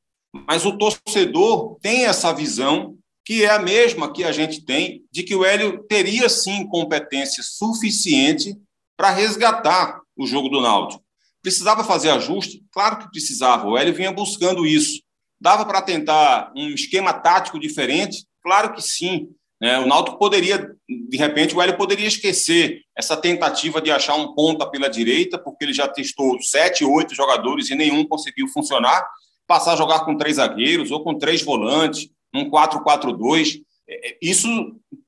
Mas 0.46 0.66
o 0.66 0.76
torcedor 0.76 1.78
tem 1.80 2.04
essa 2.04 2.34
visão, 2.34 2.98
que 3.24 3.44
é 3.44 3.48
a 3.48 3.58
mesma 3.58 4.12
que 4.12 4.24
a 4.24 4.30
gente 4.30 4.62
tem, 4.62 5.02
de 5.10 5.22
que 5.22 5.34
o 5.34 5.46
Hélio 5.46 5.82
teria 5.88 6.28
sim 6.28 6.68
competência 6.68 7.42
suficiente 7.42 8.54
para 8.94 9.08
resgatar 9.08 10.02
o 10.14 10.26
jogo 10.26 10.50
do 10.50 10.60
Náutico. 10.60 11.02
Precisava 11.40 11.82
fazer 11.82 12.10
ajuste? 12.10 12.62
Claro 12.70 12.98
que 12.98 13.10
precisava. 13.10 13.66
O 13.68 13.78
Hélio 13.78 13.94
vinha 13.94 14.12
buscando 14.12 14.66
isso. 14.66 15.00
Dava 15.40 15.64
para 15.64 15.80
tentar 15.80 16.52
um 16.54 16.68
esquema 16.74 17.14
tático 17.14 17.58
diferente? 17.58 18.26
Claro 18.42 18.74
que 18.74 18.82
sim. 18.82 19.30
É, 19.60 19.78
o 19.78 19.86
Náutico 19.86 20.18
poderia, 20.18 20.70
de 20.88 21.16
repente, 21.16 21.54
o 21.54 21.60
Hélio 21.60 21.76
poderia 21.76 22.06
esquecer 22.06 22.82
essa 22.96 23.16
tentativa 23.16 23.80
de 23.80 23.90
achar 23.90 24.14
um 24.14 24.34
ponta 24.34 24.68
pela 24.70 24.88
direita, 24.88 25.36
porque 25.36 25.64
ele 25.64 25.72
já 25.72 25.88
testou 25.88 26.40
sete, 26.40 26.84
oito 26.84 27.14
jogadores 27.14 27.68
e 27.68 27.74
nenhum 27.74 28.06
conseguiu 28.06 28.46
funcionar, 28.48 29.04
passar 29.46 29.72
a 29.72 29.76
jogar 29.76 30.04
com 30.04 30.16
três 30.16 30.36
zagueiros 30.36 30.90
ou 30.92 31.02
com 31.02 31.18
três 31.18 31.42
volantes, 31.42 32.08
um 32.32 32.48
4-4-2. 32.48 33.62
É, 33.88 34.10
é, 34.10 34.18
isso 34.22 34.48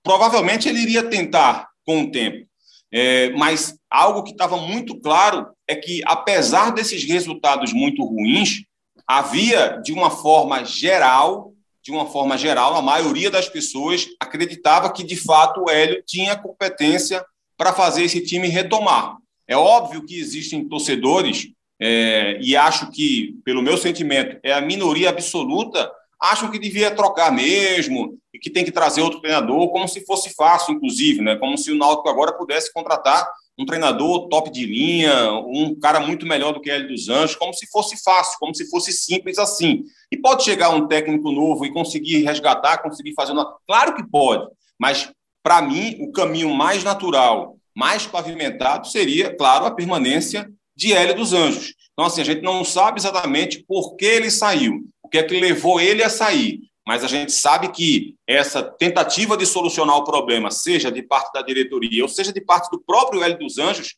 provavelmente 0.03 0.69
ele 0.69 0.81
iria 0.81 1.03
tentar 1.03 1.69
com 1.85 2.03
o 2.03 2.11
tempo. 2.11 2.49
É, 2.93 3.31
mas 3.31 3.77
algo 3.89 4.25
que 4.25 4.33
estava 4.33 4.57
muito 4.57 4.99
claro 5.01 5.47
é 5.69 5.77
que, 5.77 6.03
apesar 6.07 6.71
desses 6.73 7.05
resultados 7.05 7.73
muito 7.73 8.05
ruins, 8.05 8.65
havia, 9.07 9.81
de 9.83 9.93
uma 9.93 10.11
forma 10.11 10.65
geral, 10.65 11.53
de 11.91 11.97
uma 11.97 12.07
forma 12.07 12.39
geral, 12.39 12.77
a 12.77 12.83
maioria 12.83 13.31
das 13.31 13.49
pessoas 13.49 14.07
acreditava 14.21 14.93
que, 14.93 15.03
de 15.03 15.17
fato, 15.17 15.63
o 15.63 15.71
Hélio 15.71 16.03
tinha 16.07 16.37
competência 16.37 17.25
para 17.57 17.73
fazer 17.73 18.05
esse 18.05 18.21
time 18.21 18.47
retomar. 18.47 19.17
É 19.47 19.57
óbvio 19.57 20.07
que 20.07 20.19
existem 20.19 20.69
torcedores, 20.69 21.49
é, 21.81 22.39
e 22.41 22.57
acho 22.57 22.91
que, 22.93 23.35
pelo 23.45 23.63
meu 23.63 23.77
sentimento, 23.77 24.39
é 24.45 24.53
a 24.53 24.61
minoria 24.61 25.11
absoluta, 25.11 25.91
acham 26.21 26.51
que 26.51 26.59
devia 26.59 26.95
trocar 26.95 27.33
mesmo, 27.33 28.17
e 28.33 28.39
que 28.39 28.51
tem 28.51 28.65
que 28.65 28.71
trazer 28.71 29.03
outro 29.03 29.21
treinador, 29.21 29.69
como 29.71 29.89
se 29.89 30.05
fosse 30.07 30.33
fácil, 30.35 30.75
inclusive, 30.75 31.21
né? 31.21 31.37
como 31.37 31.59
se 31.59 31.73
o 31.73 31.77
Náutico 31.77 32.09
agora 32.09 32.33
pudesse 32.33 32.73
contratar 32.73 33.29
um 33.61 33.67
treinador 33.67 34.29
top 34.29 34.51
de 34.51 34.65
linha, 34.65 35.33
um 35.33 35.79
cara 35.79 36.01
muito 36.01 36.25
melhor 36.25 36.55
do 36.55 36.61
que 36.63 36.71
ele 36.71 36.89
dos 36.89 37.11
Anjos, 37.11 37.37
como 37.37 37.53
se 37.53 37.67
fosse 37.71 38.03
fácil, 38.03 38.39
como 38.41 38.55
se 38.55 38.71
fosse 38.71 38.91
simples 38.91 39.39
assim. 39.39 39.85
E 40.11 40.17
pode 40.17 40.45
chegar 40.45 40.71
um 40.71 40.89
técnico 40.89 41.31
novo 41.31 41.67
e 41.67 41.73
conseguir 41.73 42.25
resgatar, 42.25 42.79
conseguir 42.79 43.13
fazer 43.13 43.33
uma. 43.33 43.55
Claro 43.67 43.95
que 43.95 44.03
pode, 44.09 44.49
mas 44.79 45.13
para 45.43 45.61
mim 45.61 45.99
o 46.01 46.11
caminho 46.11 46.49
mais 46.55 46.83
natural, 46.83 47.59
mais 47.77 48.07
pavimentado 48.07 48.89
seria, 48.89 49.37
claro, 49.37 49.67
a 49.67 49.71
permanência 49.71 50.51
de 50.75 50.95
Hélio 50.95 51.17
dos 51.17 51.35
Anjos. 51.35 51.75
Então, 51.93 52.07
assim, 52.07 52.23
a 52.23 52.25
gente 52.25 52.41
não 52.41 52.65
sabe 52.65 52.99
exatamente 52.99 53.63
por 53.69 53.95
que 53.97 54.07
ele 54.07 54.31
saiu, 54.31 54.81
o 55.03 55.09
que 55.09 55.19
é 55.19 55.23
que 55.23 55.39
levou 55.39 55.79
ele 55.79 56.03
a 56.03 56.09
sair 56.09 56.70
mas 56.91 57.05
a 57.05 57.07
gente 57.07 57.31
sabe 57.31 57.71
que 57.71 58.17
essa 58.27 58.65
tentativa 58.65 59.37
de 59.37 59.47
solucionar 59.47 59.95
o 59.95 60.03
problema, 60.03 60.51
seja 60.51 60.91
de 60.91 61.01
parte 61.01 61.33
da 61.33 61.41
diretoria 61.41 62.03
ou 62.03 62.09
seja 62.09 62.33
de 62.33 62.41
parte 62.41 62.69
do 62.69 62.81
próprio 62.81 63.23
Hélio 63.23 63.39
dos 63.39 63.59
Anjos, 63.59 63.95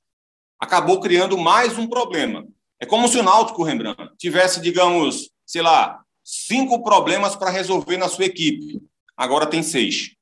acabou 0.61 1.01
criando 1.01 1.39
mais 1.39 1.79
um 1.79 1.89
problema. 1.89 2.47
É 2.79 2.85
como 2.85 3.09
se 3.09 3.17
o 3.17 3.23
Náutico, 3.23 3.63
Rembrandt, 3.63 4.15
tivesse, 4.19 4.61
digamos, 4.61 5.31
sei 5.47 5.63
lá, 5.63 6.03
cinco 6.23 6.83
problemas 6.83 7.35
para 7.35 7.49
resolver 7.49 7.97
na 7.97 8.11
sua 8.11 8.27
equipe. 8.27 8.79
Agora 9.17 9.47
tem 9.47 9.63
seis. 9.63 10.15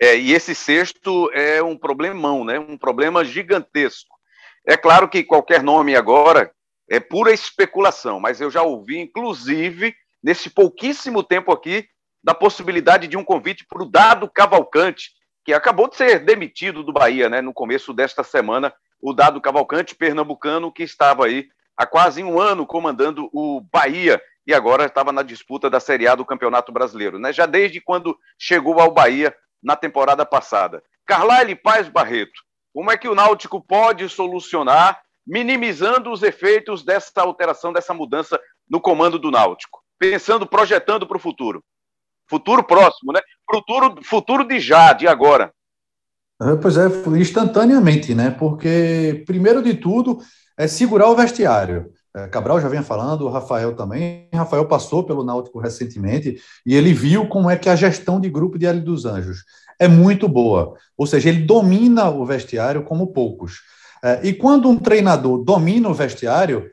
É, 0.00 0.18
e 0.18 0.32
esse 0.32 0.56
sexto 0.56 1.30
é 1.32 1.62
um 1.62 1.78
problemão, 1.78 2.44
né? 2.44 2.58
um 2.58 2.76
problema 2.76 3.24
gigantesco. 3.24 4.16
É 4.66 4.76
claro 4.76 5.08
que 5.08 5.22
qualquer 5.22 5.62
nome 5.62 5.94
agora 5.94 6.52
é 6.90 6.98
pura 6.98 7.32
especulação, 7.32 8.18
mas 8.18 8.40
eu 8.40 8.50
já 8.50 8.64
ouvi, 8.64 8.98
inclusive, 8.98 9.94
nesse 10.20 10.50
pouquíssimo 10.50 11.22
tempo 11.22 11.52
aqui, 11.52 11.88
da 12.22 12.34
possibilidade 12.34 13.08
de 13.08 13.16
um 13.16 13.24
convite 13.24 13.66
para 13.66 13.82
o 13.82 13.90
Dado 13.90 14.30
Cavalcante, 14.30 15.10
que 15.44 15.52
acabou 15.52 15.88
de 15.88 15.96
ser 15.96 16.20
demitido 16.20 16.82
do 16.82 16.92
Bahia, 16.92 17.28
né, 17.28 17.40
no 17.40 17.52
começo 17.52 17.92
desta 17.92 18.22
semana, 18.22 18.72
o 19.00 19.12
Dado 19.12 19.40
Cavalcante, 19.40 19.94
pernambucano, 19.94 20.72
que 20.72 20.84
estava 20.84 21.26
aí 21.26 21.48
há 21.76 21.84
quase 21.84 22.22
um 22.22 22.40
ano 22.40 22.66
comandando 22.66 23.28
o 23.32 23.60
Bahia 23.72 24.22
e 24.46 24.54
agora 24.54 24.86
estava 24.86 25.12
na 25.12 25.22
disputa 25.22 25.68
da 25.68 25.80
Série 25.80 26.06
A 26.06 26.14
do 26.14 26.24
Campeonato 26.24 26.70
Brasileiro, 26.70 27.18
né, 27.18 27.32
já 27.32 27.46
desde 27.46 27.80
quando 27.80 28.16
chegou 28.38 28.80
ao 28.80 28.92
Bahia 28.92 29.34
na 29.62 29.74
temporada 29.74 30.24
passada. 30.24 30.82
Carlyle 31.04 31.56
Paz 31.56 31.88
Barreto, 31.88 32.40
como 32.72 32.90
é 32.90 32.96
que 32.96 33.08
o 33.08 33.14
Náutico 33.14 33.60
pode 33.60 34.08
solucionar, 34.08 35.00
minimizando 35.26 36.10
os 36.10 36.22
efeitos 36.22 36.84
dessa 36.84 37.20
alteração, 37.20 37.72
dessa 37.72 37.92
mudança 37.92 38.40
no 38.68 38.80
comando 38.80 39.18
do 39.18 39.30
Náutico? 39.30 39.82
Pensando, 39.98 40.46
projetando 40.46 41.06
para 41.06 41.16
o 41.16 41.20
futuro. 41.20 41.62
Futuro 42.28 42.64
próximo, 42.64 43.12
né? 43.12 43.20
Futuro, 43.50 43.96
futuro 44.02 44.44
de 44.46 44.58
já, 44.58 44.92
de 44.92 45.06
agora. 45.06 45.52
É, 46.40 46.56
pois 46.56 46.76
é, 46.76 46.86
instantaneamente, 47.18 48.14
né? 48.14 48.30
Porque, 48.30 49.22
primeiro 49.26 49.62
de 49.62 49.74
tudo, 49.74 50.18
é 50.56 50.66
segurar 50.66 51.08
o 51.08 51.16
vestiário. 51.16 51.92
É, 52.14 52.26
Cabral 52.28 52.60
já 52.60 52.68
vinha 52.68 52.82
falando, 52.82 53.22
o 53.22 53.30
Rafael 53.30 53.74
também. 53.74 54.28
Rafael 54.34 54.66
passou 54.66 55.04
pelo 55.04 55.24
Náutico 55.24 55.60
recentemente 55.60 56.36
e 56.66 56.74
ele 56.74 56.92
viu 56.92 57.28
como 57.28 57.48
é 57.48 57.56
que 57.56 57.68
a 57.68 57.76
gestão 57.76 58.20
de 58.20 58.28
grupo 58.28 58.58
de 58.58 58.66
Hélio 58.66 58.84
dos 58.84 59.04
Anjos 59.04 59.44
é 59.78 59.86
muito 59.86 60.28
boa. 60.28 60.74
Ou 60.96 61.06
seja, 61.06 61.28
ele 61.28 61.42
domina 61.42 62.10
o 62.10 62.24
vestiário 62.24 62.82
como 62.82 63.12
poucos. 63.12 63.60
É, 64.02 64.20
e 64.24 64.32
quando 64.32 64.68
um 64.68 64.78
treinador 64.78 65.44
domina 65.44 65.88
o 65.88 65.94
vestiário, 65.94 66.70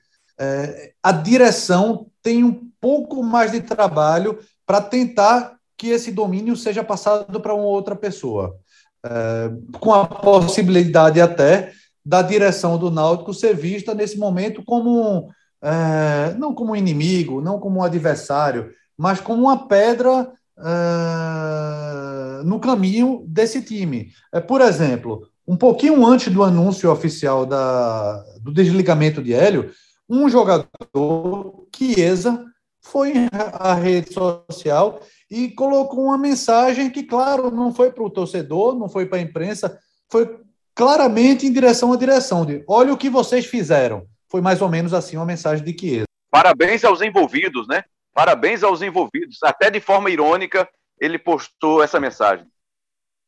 a 1.04 1.12
direção 1.12 2.08
tem 2.24 2.46
um 2.46 2.70
pouco 2.80 3.22
mais 3.22 3.52
de 3.52 3.60
trabalho 3.60 4.40
para 4.70 4.82
tentar 4.82 5.56
que 5.76 5.88
esse 5.88 6.12
domínio 6.12 6.56
seja 6.56 6.84
passado 6.84 7.40
para 7.40 7.56
uma 7.56 7.64
outra 7.64 7.96
pessoa, 7.96 8.56
é, 9.04 9.52
com 9.80 9.92
a 9.92 10.06
possibilidade 10.06 11.20
até 11.20 11.72
da 12.06 12.22
direção 12.22 12.78
do 12.78 12.92
Náutico 12.92 13.34
ser 13.34 13.56
vista 13.56 13.96
nesse 13.96 14.20
momento 14.20 14.64
como 14.64 15.32
é, 15.60 16.36
não 16.38 16.54
como 16.54 16.76
inimigo, 16.76 17.42
não 17.42 17.60
como 17.60 17.80
um 17.80 17.84
adversário, 17.84 18.70
mas 18.96 19.20
como 19.20 19.46
uma 19.46 19.68
pedra 19.68 20.32
é, 20.60 22.44
no 22.44 22.60
caminho 22.60 23.24
desse 23.26 23.64
time. 23.64 24.12
É, 24.32 24.40
por 24.40 24.62
exemplo, 24.62 25.28
um 25.48 25.58
pouquinho 25.58 26.06
antes 26.06 26.32
do 26.32 26.44
anúncio 26.44 26.92
oficial 26.92 27.44
da, 27.44 28.24
do 28.40 28.54
desligamento 28.54 29.20
de 29.20 29.34
Hélio, 29.34 29.72
um 30.08 30.30
jogador, 30.30 31.66
Chiesa, 31.76 32.46
foi 32.90 33.14
à 33.32 33.74
rede 33.74 34.14
social 34.14 35.02
e 35.30 35.50
colocou 35.50 36.06
uma 36.06 36.18
mensagem 36.18 36.90
que, 36.90 37.04
claro, 37.04 37.52
não 37.52 37.74
foi 37.74 37.92
para 37.92 38.04
o 38.04 38.10
torcedor, 38.10 38.78
não 38.78 38.90
foi 38.90 39.06
para 39.06 39.20
a 39.20 39.22
imprensa, 39.22 39.80
foi 40.12 40.40
claramente 40.76 41.46
em 41.46 41.54
direção 41.54 41.94
à 41.94 41.98
direção 41.98 42.46
de 42.46 42.64
olha 42.68 42.94
o 42.94 42.98
que 42.98 43.10
vocês 43.10 43.46
fizeram. 43.46 44.06
Foi 44.30 44.42
mais 44.42 44.62
ou 44.62 44.70
menos 44.70 44.94
assim 44.94 45.18
uma 45.18 45.26
mensagem 45.26 45.64
de 45.64 45.78
Chiesa. 45.78 46.06
Parabéns 46.32 46.84
aos 46.84 47.02
envolvidos, 47.02 47.68
né? 47.68 47.84
Parabéns 48.14 48.64
aos 48.64 48.82
envolvidos. 48.82 49.38
Até 49.44 49.70
de 49.70 49.80
forma 49.80 50.10
irônica, 50.10 50.68
ele 51.00 51.18
postou 51.18 51.82
essa 51.84 52.00
mensagem. 52.00 52.46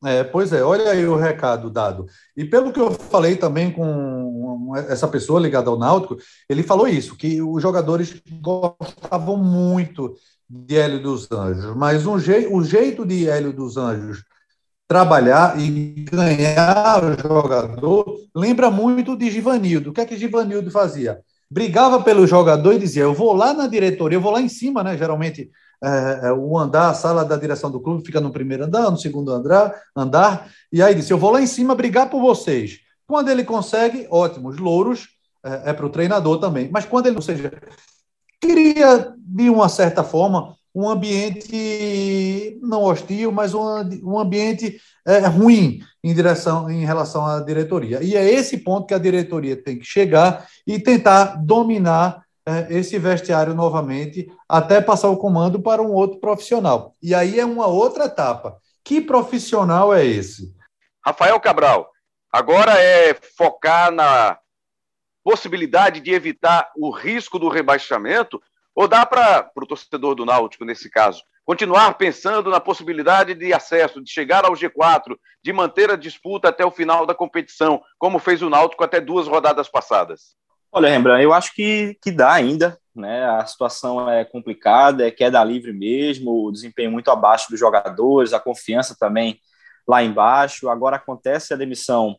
É, 0.03 0.23
pois 0.23 0.51
é, 0.51 0.63
olha 0.63 0.89
aí 0.89 1.05
o 1.05 1.15
recado 1.15 1.69
dado. 1.69 2.07
E 2.35 2.43
pelo 2.43 2.73
que 2.73 2.79
eu 2.79 2.91
falei 2.91 3.35
também 3.35 3.71
com 3.71 4.73
essa 4.89 5.07
pessoa 5.07 5.39
ligada 5.39 5.69
ao 5.69 5.77
Náutico, 5.77 6.17
ele 6.49 6.63
falou 6.63 6.87
isso, 6.87 7.15
que 7.15 7.41
os 7.41 7.61
jogadores 7.61 8.21
gostavam 8.41 9.37
muito 9.37 10.15
de 10.49 10.77
Hélio 10.77 11.01
dos 11.01 11.31
Anjos, 11.31 11.75
mas 11.75 12.05
um 12.05 12.19
je 12.19 12.47
o 12.51 12.63
jeito 12.63 13.05
de 13.05 13.29
Hélio 13.29 13.53
dos 13.53 13.77
Anjos 13.77 14.23
trabalhar 14.87 15.57
e 15.57 16.03
ganhar 16.11 17.03
o 17.03 17.17
jogador 17.17 18.17
lembra 18.35 18.69
muito 18.69 19.15
de 19.15 19.31
Givanildo. 19.31 19.91
O 19.91 19.93
que 19.93 20.01
é 20.01 20.05
que 20.05 20.17
Givanildo 20.17 20.69
fazia? 20.69 21.21
Brigava 21.49 22.01
pelo 22.01 22.27
jogador 22.27 22.73
e 22.73 22.79
dizia: 22.79 23.03
Eu 23.03 23.13
vou 23.13 23.33
lá 23.33 23.53
na 23.53 23.67
diretoria, 23.67 24.17
eu 24.17 24.21
vou 24.21 24.31
lá 24.31 24.41
em 24.41 24.49
cima, 24.49 24.83
né? 24.83 24.97
Geralmente 24.97 25.49
é, 25.83 26.27
é, 26.27 26.33
o 26.33 26.57
andar, 26.57 26.89
a 26.89 26.93
sala 26.93 27.25
da 27.25 27.35
direção 27.35 27.71
do 27.71 27.79
clube 27.79 28.05
fica 28.05 28.21
no 28.21 28.31
primeiro 28.31 28.65
andar, 28.65 28.91
no 28.91 28.97
segundo 28.97 29.31
andar, 29.31 29.73
andar, 29.95 30.51
e 30.71 30.81
aí 30.81 30.93
disse: 30.93 31.11
Eu 31.11 31.17
vou 31.17 31.31
lá 31.31 31.41
em 31.41 31.47
cima 31.47 31.73
brigar 31.73 32.09
por 32.09 32.21
vocês. 32.21 32.79
Quando 33.07 33.29
ele 33.29 33.43
consegue, 33.43 34.07
ótimo, 34.09 34.49
os 34.49 34.57
louros 34.57 35.09
é, 35.43 35.71
é 35.71 35.73
para 35.73 35.85
o 35.85 35.89
treinador 35.89 36.39
também. 36.39 36.69
Mas 36.71 36.85
quando 36.85 37.07
ele, 37.07 37.15
ou 37.15 37.21
seja, 37.21 37.51
cria 38.39 39.13
de 39.17 39.49
uma 39.49 39.67
certa 39.67 40.03
forma 40.03 40.55
um 40.73 40.89
ambiente 40.89 42.57
não 42.61 42.83
hostil, 42.83 43.31
mas 43.31 43.53
um, 43.53 43.67
um 44.03 44.17
ambiente 44.17 44.79
é, 45.05 45.19
ruim 45.27 45.81
em 46.03 46.13
direção 46.13 46.69
em 46.69 46.85
relação 46.85 47.25
à 47.25 47.39
diretoria. 47.41 48.01
E 48.01 48.15
é 48.15 48.29
esse 48.29 48.57
ponto 48.57 48.87
que 48.87 48.93
a 48.93 48.99
diretoria 48.99 49.55
tem 49.55 49.77
que 49.77 49.85
chegar 49.85 50.47
e 50.65 50.79
tentar 50.79 51.35
dominar 51.43 52.23
esse 52.69 52.97
vestiário 52.97 53.53
novamente 53.53 54.31
até 54.49 54.81
passar 54.81 55.09
o 55.09 55.17
comando 55.17 55.61
para 55.61 55.81
um 55.81 55.91
outro 55.91 56.19
profissional. 56.19 56.95
E 57.01 57.13
aí 57.13 57.39
é 57.39 57.45
uma 57.45 57.67
outra 57.67 58.05
etapa. 58.05 58.57
Que 58.83 58.99
profissional 58.99 59.93
é 59.93 60.05
esse? 60.05 60.53
Rafael 61.05 61.39
Cabral, 61.39 61.89
agora 62.31 62.79
é 62.79 63.13
focar 63.37 63.91
na 63.91 64.37
possibilidade 65.23 65.99
de 65.99 66.11
evitar 66.11 66.71
o 66.75 66.89
risco 66.89 67.37
do 67.37 67.47
rebaixamento 67.47 68.41
ou 68.75 68.87
dá 68.87 69.05
para 69.05 69.51
o 69.55 69.65
torcedor 69.65 70.15
do 70.15 70.25
Náutico, 70.25 70.65
nesse 70.65 70.89
caso, 70.89 71.21
continuar 71.45 71.93
pensando 71.95 72.49
na 72.49 72.59
possibilidade 72.59 73.33
de 73.33 73.53
acesso, 73.53 74.01
de 74.01 74.09
chegar 74.09 74.45
ao 74.45 74.53
G4, 74.53 75.17
de 75.43 75.51
manter 75.51 75.91
a 75.91 75.95
disputa 75.95 76.49
até 76.49 76.65
o 76.65 76.71
final 76.71 77.05
da 77.05 77.13
competição, 77.13 77.81
como 77.99 78.19
fez 78.19 78.41
o 78.41 78.49
Náutico 78.49 78.83
até 78.83 79.01
duas 79.01 79.27
rodadas 79.27 79.67
passadas? 79.67 80.35
Olha, 80.71 80.89
Rembrandt, 80.89 81.23
eu 81.23 81.33
acho 81.33 81.53
que, 81.53 81.97
que 82.01 82.11
dá 82.11 82.31
ainda, 82.31 82.79
né? 82.95 83.25
A 83.25 83.45
situação 83.45 84.09
é 84.09 84.23
complicada, 84.23 85.05
é 85.05 85.11
queda 85.11 85.43
livre 85.43 85.73
mesmo, 85.73 86.45
o 86.45 86.51
desempenho 86.51 86.91
muito 86.91 87.11
abaixo 87.11 87.49
dos 87.49 87.59
jogadores, 87.59 88.31
a 88.31 88.39
confiança 88.39 88.95
também 88.97 89.37
lá 89.85 90.01
embaixo. 90.01 90.69
Agora 90.69 90.95
acontece 90.95 91.53
a 91.53 91.57
demissão 91.57 92.15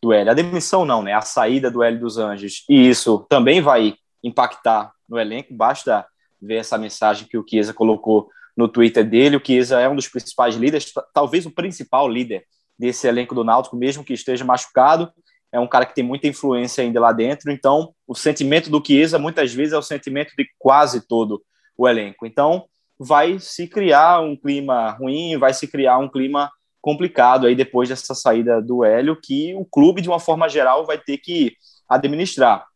do 0.00 0.12
Hélio. 0.12 0.30
A 0.30 0.34
demissão 0.34 0.84
não, 0.84 1.02
né? 1.02 1.12
A 1.14 1.20
saída 1.20 1.68
do 1.68 1.82
Hélio 1.82 1.98
dos 1.98 2.16
Anjos. 2.16 2.64
E 2.68 2.88
isso 2.88 3.26
também 3.28 3.60
vai 3.60 3.94
impactar 4.22 4.92
no 5.08 5.18
elenco. 5.18 5.52
Basta 5.52 6.06
ver 6.40 6.56
essa 6.56 6.78
mensagem 6.78 7.26
que 7.26 7.36
o 7.36 7.44
Chiesa 7.48 7.74
colocou 7.74 8.28
no 8.56 8.68
Twitter 8.68 9.04
dele. 9.04 9.36
O 9.36 9.44
Chiesa 9.44 9.80
é 9.80 9.88
um 9.88 9.96
dos 9.96 10.08
principais 10.08 10.54
líderes, 10.54 10.92
talvez 11.12 11.44
o 11.44 11.50
principal 11.50 12.08
líder 12.08 12.44
desse 12.78 13.08
elenco 13.08 13.34
do 13.34 13.42
Náutico, 13.42 13.76
mesmo 13.76 14.04
que 14.04 14.12
esteja 14.12 14.44
machucado. 14.44 15.12
É 15.56 15.60
um 15.60 15.66
cara 15.66 15.86
que 15.86 15.94
tem 15.94 16.04
muita 16.04 16.28
influência 16.28 16.84
ainda 16.84 17.00
lá 17.00 17.12
dentro. 17.12 17.50
Então, 17.50 17.94
o 18.06 18.14
sentimento 18.14 18.68
do 18.68 18.82
Chiesa 18.84 19.18
muitas 19.18 19.54
vezes 19.54 19.72
é 19.72 19.78
o 19.78 19.82
sentimento 19.82 20.34
de 20.36 20.46
quase 20.58 21.06
todo 21.08 21.42
o 21.78 21.88
elenco. 21.88 22.26
Então, 22.26 22.66
vai 22.98 23.38
se 23.38 23.66
criar 23.66 24.20
um 24.20 24.36
clima 24.36 24.90
ruim, 24.90 25.38
vai 25.38 25.54
se 25.54 25.66
criar 25.66 25.96
um 25.96 26.10
clima 26.10 26.52
complicado 26.82 27.46
aí 27.46 27.54
depois 27.54 27.88
dessa 27.88 28.14
saída 28.14 28.60
do 28.60 28.84
Hélio, 28.84 29.18
que 29.18 29.54
o 29.54 29.64
clube, 29.64 30.02
de 30.02 30.10
uma 30.10 30.20
forma 30.20 30.46
geral, 30.46 30.84
vai 30.84 30.98
ter 30.98 31.16
que 31.16 31.56
administrar. 31.88 32.66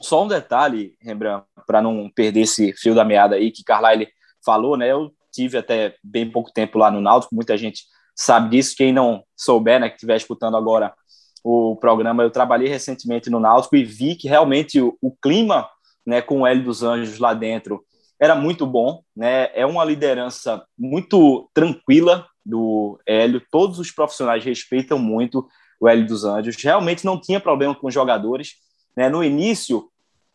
Só 0.00 0.24
um 0.24 0.28
detalhe, 0.28 0.94
Rembrandt, 0.98 1.44
para 1.66 1.82
não 1.82 2.08
perder 2.08 2.40
esse 2.40 2.72
fio 2.72 2.94
da 2.94 3.04
meada 3.04 3.36
aí 3.36 3.50
que 3.50 3.62
Carlyle 3.62 4.08
falou, 4.42 4.78
né? 4.78 4.90
Eu 4.90 5.12
tive 5.30 5.58
até 5.58 5.94
bem 6.02 6.30
pouco 6.30 6.50
tempo 6.50 6.78
lá 6.78 6.90
no 6.90 7.02
Náutico, 7.02 7.34
muita 7.34 7.58
gente 7.58 7.84
sabe 8.16 8.48
disso. 8.56 8.74
Quem 8.74 8.94
não 8.94 9.22
souber, 9.36 9.78
né, 9.78 9.90
que 9.90 9.96
estiver 9.96 10.16
escutando 10.16 10.56
agora 10.56 10.94
o 11.42 11.76
programa, 11.76 12.22
eu 12.22 12.30
trabalhei 12.30 12.68
recentemente 12.68 13.30
no 13.30 13.40
Náutico 13.40 13.76
e 13.76 13.84
vi 13.84 14.14
que 14.14 14.28
realmente 14.28 14.80
o, 14.80 14.96
o 15.00 15.10
clima, 15.10 15.68
né, 16.04 16.20
com 16.20 16.40
o 16.40 16.46
Hélio 16.46 16.64
dos 16.64 16.82
Anjos 16.82 17.18
lá 17.18 17.34
dentro 17.34 17.84
era 18.20 18.34
muito 18.34 18.66
bom, 18.66 19.02
né? 19.16 19.48
É 19.54 19.64
uma 19.64 19.82
liderança 19.82 20.62
muito 20.78 21.48
tranquila 21.54 22.26
do 22.44 23.00
Hélio. 23.06 23.42
Todos 23.50 23.78
os 23.78 23.90
profissionais 23.90 24.44
respeitam 24.44 24.98
muito 24.98 25.48
o 25.80 25.88
Hélio 25.88 26.06
dos 26.06 26.24
Anjos. 26.24 26.62
Realmente 26.62 27.06
não 27.06 27.18
tinha 27.18 27.40
problema 27.40 27.74
com 27.74 27.86
os 27.86 27.94
jogadores. 27.94 28.56
Né? 28.94 29.08
No 29.08 29.24
início, 29.24 29.88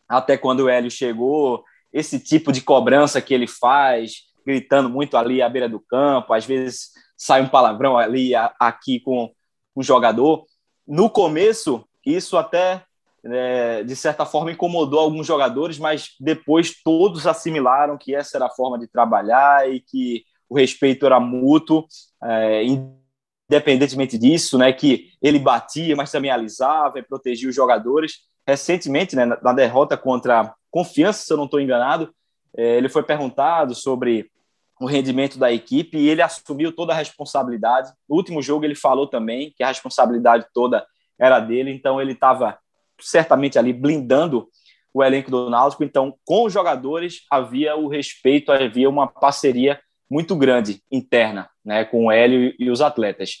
até 0.08 0.36
quando 0.36 0.60
o 0.60 0.68
Hélio 0.68 0.90
chegou, 0.90 1.62
esse 1.92 2.18
tipo 2.18 2.50
de 2.50 2.60
cobrança 2.60 3.22
que 3.22 3.32
ele 3.32 3.46
faz, 3.46 4.24
gritando 4.44 4.90
muito 4.90 5.16
ali 5.16 5.40
à 5.40 5.48
beira 5.48 5.68
do 5.68 5.78
campo, 5.78 6.34
às 6.34 6.44
vezes 6.44 6.90
sai 7.16 7.40
um 7.40 7.48
palavrão 7.48 7.96
ali 7.96 8.32
aqui 8.58 8.98
com 8.98 9.32
o 9.76 9.82
jogador. 9.82 10.44
No 10.86 11.10
começo, 11.10 11.84
isso 12.04 12.36
até 12.36 12.84
é, 13.24 13.82
de 13.82 13.96
certa 13.96 14.24
forma 14.24 14.52
incomodou 14.52 15.00
alguns 15.00 15.26
jogadores, 15.26 15.78
mas 15.78 16.10
depois 16.20 16.74
todos 16.82 17.26
assimilaram 17.26 17.98
que 17.98 18.14
essa 18.14 18.36
era 18.36 18.46
a 18.46 18.50
forma 18.50 18.78
de 18.78 18.86
trabalhar 18.86 19.68
e 19.68 19.80
que 19.80 20.24
o 20.48 20.56
respeito 20.56 21.04
era 21.06 21.18
mútuo, 21.18 21.84
é, 22.22 22.62
independentemente 22.64 24.16
disso, 24.16 24.56
né, 24.56 24.72
que 24.72 25.10
ele 25.20 25.38
batia, 25.38 25.96
mas 25.96 26.10
também 26.10 26.30
alisava 26.30 26.98
e 26.98 27.02
protegia 27.02 27.48
os 27.48 27.54
jogadores. 27.54 28.20
Recentemente, 28.46 29.16
né, 29.16 29.26
na 29.26 29.52
derrota 29.52 29.96
contra 29.96 30.54
Confiança, 30.70 31.24
se 31.24 31.32
eu 31.32 31.36
não 31.36 31.46
estou 31.46 31.60
enganado, 31.60 32.14
é, 32.56 32.76
ele 32.76 32.88
foi 32.88 33.02
perguntado 33.02 33.74
sobre 33.74 34.30
o 34.80 34.86
rendimento 34.86 35.38
da 35.38 35.52
equipe 35.52 35.96
e 35.96 36.08
ele 36.08 36.22
assumiu 36.22 36.72
toda 36.72 36.92
a 36.92 36.96
responsabilidade. 36.96 37.92
No 38.08 38.16
último 38.16 38.42
jogo 38.42 38.64
ele 38.64 38.74
falou 38.74 39.06
também 39.06 39.52
que 39.56 39.62
a 39.62 39.68
responsabilidade 39.68 40.46
toda 40.52 40.86
era 41.18 41.40
dele, 41.40 41.70
então 41.72 42.00
ele 42.00 42.12
estava 42.12 42.58
certamente 43.00 43.58
ali 43.58 43.72
blindando 43.72 44.48
o 44.92 45.02
elenco 45.02 45.30
do 45.30 45.50
Náutico. 45.50 45.84
Então, 45.84 46.14
com 46.24 46.44
os 46.44 46.52
jogadores 46.52 47.22
havia 47.30 47.76
o 47.76 47.88
respeito, 47.88 48.52
havia 48.52 48.88
uma 48.88 49.06
parceria 49.06 49.80
muito 50.10 50.36
grande 50.36 50.82
interna, 50.90 51.48
né, 51.64 51.84
com 51.84 52.06
o 52.06 52.12
Hélio 52.12 52.54
e 52.58 52.70
os 52.70 52.80
atletas. 52.80 53.38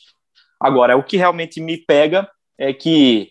Agora, 0.60 0.96
o 0.96 1.02
que 1.02 1.16
realmente 1.16 1.60
me 1.60 1.76
pega 1.76 2.28
é 2.58 2.72
que 2.72 3.30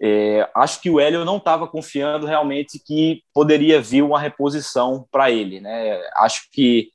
é, 0.00 0.48
acho 0.54 0.80
que 0.80 0.88
o 0.88 1.00
Hélio 1.00 1.24
não 1.24 1.38
estava 1.38 1.66
confiando 1.66 2.26
realmente 2.26 2.78
que 2.78 3.22
poderia 3.34 3.80
vir 3.80 4.02
uma 4.02 4.20
reposição 4.20 5.06
para 5.10 5.30
ele. 5.30 5.60
Né? 5.60 6.00
Acho 6.16 6.48
que 6.52 6.90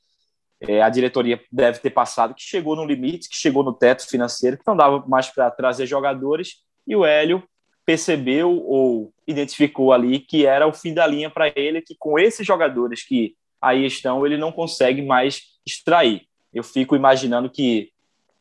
é, 0.68 0.82
a 0.82 0.88
diretoria 0.88 1.40
deve 1.50 1.78
ter 1.78 1.90
passado 1.90 2.34
que 2.34 2.42
chegou 2.42 2.76
no 2.76 2.84
limite, 2.84 3.28
que 3.28 3.36
chegou 3.36 3.62
no 3.62 3.72
teto 3.72 4.08
financeiro, 4.08 4.56
que 4.56 4.66
não 4.66 4.76
dava 4.76 5.04
mais 5.06 5.28
para 5.28 5.50
trazer 5.50 5.86
jogadores, 5.86 6.62
e 6.86 6.94
o 6.94 7.04
Hélio 7.04 7.42
percebeu 7.86 8.62
ou 8.64 9.12
identificou 9.26 9.92
ali 9.92 10.18
que 10.18 10.46
era 10.46 10.66
o 10.66 10.72
fim 10.72 10.94
da 10.94 11.06
linha 11.06 11.30
para 11.30 11.52
ele, 11.54 11.82
que 11.82 11.94
com 11.98 12.18
esses 12.18 12.46
jogadores 12.46 13.06
que 13.06 13.34
aí 13.60 13.84
estão, 13.86 14.24
ele 14.26 14.36
não 14.36 14.52
consegue 14.52 15.02
mais 15.02 15.42
extrair. 15.66 16.22
Eu 16.52 16.62
fico 16.62 16.94
imaginando 16.94 17.50
que 17.50 17.90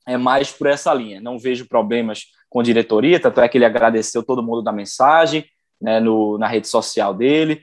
é 0.05 0.17
mais 0.17 0.51
por 0.51 0.67
essa 0.67 0.93
linha. 0.93 1.21
Não 1.21 1.39
vejo 1.39 1.67
problemas 1.67 2.25
com 2.49 2.59
a 2.59 2.63
diretoria, 2.63 3.19
tanto 3.19 3.41
é 3.41 3.47
que 3.47 3.57
ele 3.57 3.65
agradeceu 3.65 4.23
todo 4.23 4.43
mundo 4.43 4.61
da 4.61 4.71
mensagem 4.71 5.45
né, 5.81 5.99
no, 5.99 6.37
na 6.37 6.47
rede 6.47 6.67
social 6.67 7.13
dele. 7.13 7.61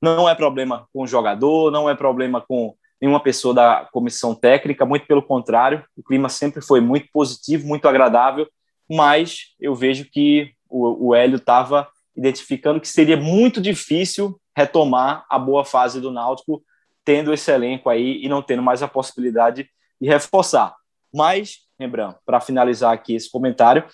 Não 0.00 0.28
é 0.28 0.34
problema 0.34 0.86
com 0.92 1.02
o 1.02 1.06
jogador, 1.06 1.70
não 1.70 1.88
é 1.90 1.94
problema 1.94 2.40
com 2.40 2.74
nenhuma 3.00 3.20
pessoa 3.20 3.54
da 3.54 3.88
comissão 3.92 4.34
técnica, 4.34 4.84
muito 4.84 5.06
pelo 5.06 5.22
contrário, 5.22 5.84
o 5.96 6.02
clima 6.02 6.28
sempre 6.28 6.60
foi 6.60 6.80
muito 6.80 7.08
positivo, 7.12 7.66
muito 7.66 7.86
agradável, 7.86 8.48
mas 8.90 9.54
eu 9.60 9.74
vejo 9.74 10.04
que 10.10 10.52
o, 10.68 11.08
o 11.08 11.14
Hélio 11.14 11.36
estava 11.36 11.88
identificando 12.16 12.80
que 12.80 12.88
seria 12.88 13.16
muito 13.16 13.60
difícil 13.60 14.38
retomar 14.56 15.24
a 15.30 15.38
boa 15.38 15.64
fase 15.64 16.00
do 16.00 16.10
Náutico, 16.10 16.62
tendo 17.04 17.32
esse 17.32 17.50
elenco 17.50 17.88
aí 17.88 18.20
e 18.22 18.28
não 18.28 18.42
tendo 18.42 18.62
mais 18.62 18.82
a 18.82 18.88
possibilidade 18.88 19.68
de 20.00 20.08
reforçar. 20.08 20.74
Mas, 21.14 21.58
lembrando, 21.78 22.16
para 22.26 22.40
finalizar 22.40 22.92
aqui 22.92 23.14
esse 23.14 23.30
comentário, 23.30 23.84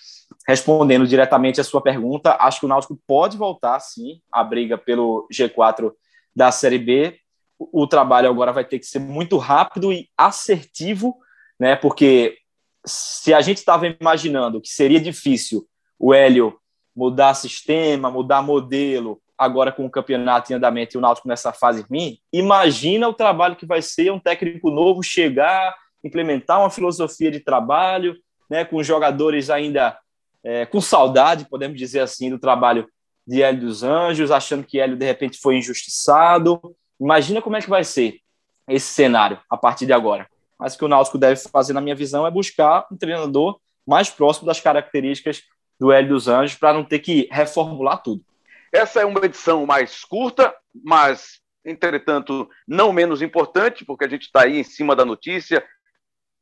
respondendo 0.47 1.07
diretamente 1.07 1.61
a 1.61 1.63
sua 1.63 1.81
pergunta, 1.81 2.35
acho 2.39 2.59
que 2.59 2.65
o 2.65 2.69
Náutico 2.69 2.99
pode 3.07 3.37
voltar, 3.37 3.79
sim, 3.79 4.21
à 4.31 4.43
briga 4.43 4.77
pelo 4.77 5.27
G4 5.31 5.91
da 6.35 6.51
Série 6.51 6.79
B. 6.79 7.17
O 7.57 7.87
trabalho 7.87 8.29
agora 8.29 8.51
vai 8.51 8.65
ter 8.65 8.79
que 8.79 8.85
ser 8.85 8.99
muito 8.99 9.37
rápido 9.37 9.93
e 9.93 10.09
assertivo, 10.17 11.17
né? 11.59 11.75
Porque 11.75 12.37
se 12.85 13.33
a 13.33 13.41
gente 13.41 13.57
estava 13.57 13.87
imaginando 13.87 14.61
que 14.61 14.69
seria 14.69 14.99
difícil 14.99 15.67
o 15.97 16.13
Hélio 16.13 16.59
mudar 16.95 17.33
sistema, 17.33 18.11
mudar 18.11 18.41
modelo, 18.41 19.21
agora 19.37 19.71
com 19.71 19.85
o 19.85 19.89
campeonato 19.89 20.51
em 20.51 20.55
andamento 20.55 20.95
e 20.95 20.97
o 20.97 21.01
Náutico 21.01 21.27
nessa 21.27 21.51
fase 21.51 21.85
ruim, 21.89 22.19
imagina 22.31 23.07
o 23.07 23.13
trabalho 23.13 23.55
que 23.55 23.65
vai 23.65 23.81
ser 23.81 24.11
um 24.11 24.19
técnico 24.19 24.69
novo 24.69 25.03
chegar, 25.03 25.75
implementar 26.03 26.59
uma 26.59 26.69
filosofia 26.69 27.31
de 27.31 27.39
trabalho, 27.39 28.15
né, 28.49 28.63
com 28.63 28.81
jogadores 28.83 29.49
ainda 29.49 29.97
é, 30.43 30.65
com 30.65 30.79
saudade, 30.79 31.49
podemos 31.49 31.77
dizer 31.77 32.01
assim, 32.01 32.29
do 32.29 32.39
trabalho 32.39 32.87
de 33.27 33.41
Hélio 33.41 33.61
dos 33.61 33.83
Anjos, 33.83 34.29
achando 34.29 34.63
que 34.63 34.79
Hélio 34.79 34.95
de 34.95 35.05
repente 35.05 35.39
foi 35.39 35.57
injustiçado. 35.57 36.61
Imagina 36.99 37.41
como 37.41 37.55
é 37.55 37.61
que 37.61 37.69
vai 37.69 37.83
ser 37.83 38.19
esse 38.67 38.87
cenário 38.87 39.39
a 39.49 39.57
partir 39.57 39.85
de 39.85 39.93
agora. 39.93 40.27
Mas 40.57 40.75
o 40.75 40.77
que 40.77 40.85
o 40.85 40.87
Náutico 40.87 41.17
deve 41.17 41.39
fazer, 41.49 41.73
na 41.73 41.81
minha 41.81 41.95
visão, 41.95 42.25
é 42.25 42.31
buscar 42.31 42.87
um 42.91 42.97
treinador 42.97 43.59
mais 43.85 44.09
próximo 44.09 44.47
das 44.47 44.59
características 44.59 45.43
do 45.79 45.91
Hélio 45.91 46.09
dos 46.09 46.27
Anjos 46.27 46.57
para 46.57 46.73
não 46.73 46.83
ter 46.83 46.99
que 46.99 47.27
reformular 47.31 48.01
tudo. 48.01 48.23
Essa 48.71 49.01
é 49.01 49.05
uma 49.05 49.23
edição 49.23 49.65
mais 49.65 50.03
curta, 50.03 50.53
mas, 50.83 51.39
entretanto, 51.63 52.49
não 52.67 52.91
menos 52.91 53.21
importante, 53.21 53.85
porque 53.85 54.05
a 54.05 54.09
gente 54.09 54.23
está 54.23 54.43
aí 54.43 54.59
em 54.59 54.63
cima 54.63 54.95
da 54.95 55.05
notícia, 55.05 55.63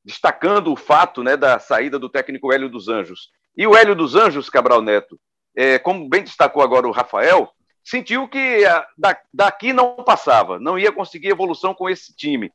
destacando 0.06 0.72
o 0.72 0.76
fato 0.76 1.24
né, 1.24 1.36
da 1.36 1.60
saída 1.60 1.98
do 1.98 2.10
técnico 2.10 2.52
Hélio 2.52 2.70
dos 2.70 2.88
Anjos. 2.88 3.30
E 3.56 3.68
o 3.68 3.76
Hélio 3.76 3.96
dos 3.96 4.16
Anjos, 4.16 4.50
Cabral 4.50 4.82
Neto, 4.82 5.20
é, 5.56 5.78
como 5.78 6.10
bem 6.10 6.24
destacou 6.24 6.64
agora 6.64 6.88
o 6.88 6.92
Rafael, 6.92 7.52
sentiu 7.84 8.28
que 8.28 8.66
ah, 8.66 8.86
daqui 9.34 9.74
não 9.74 9.96
passava, 9.96 10.60
não 10.60 10.80
ia 10.80 10.92
conseguir 10.92 11.30
evolução 11.30 11.74
com 11.74 11.90
esse 11.90 12.16
time. 12.16 12.52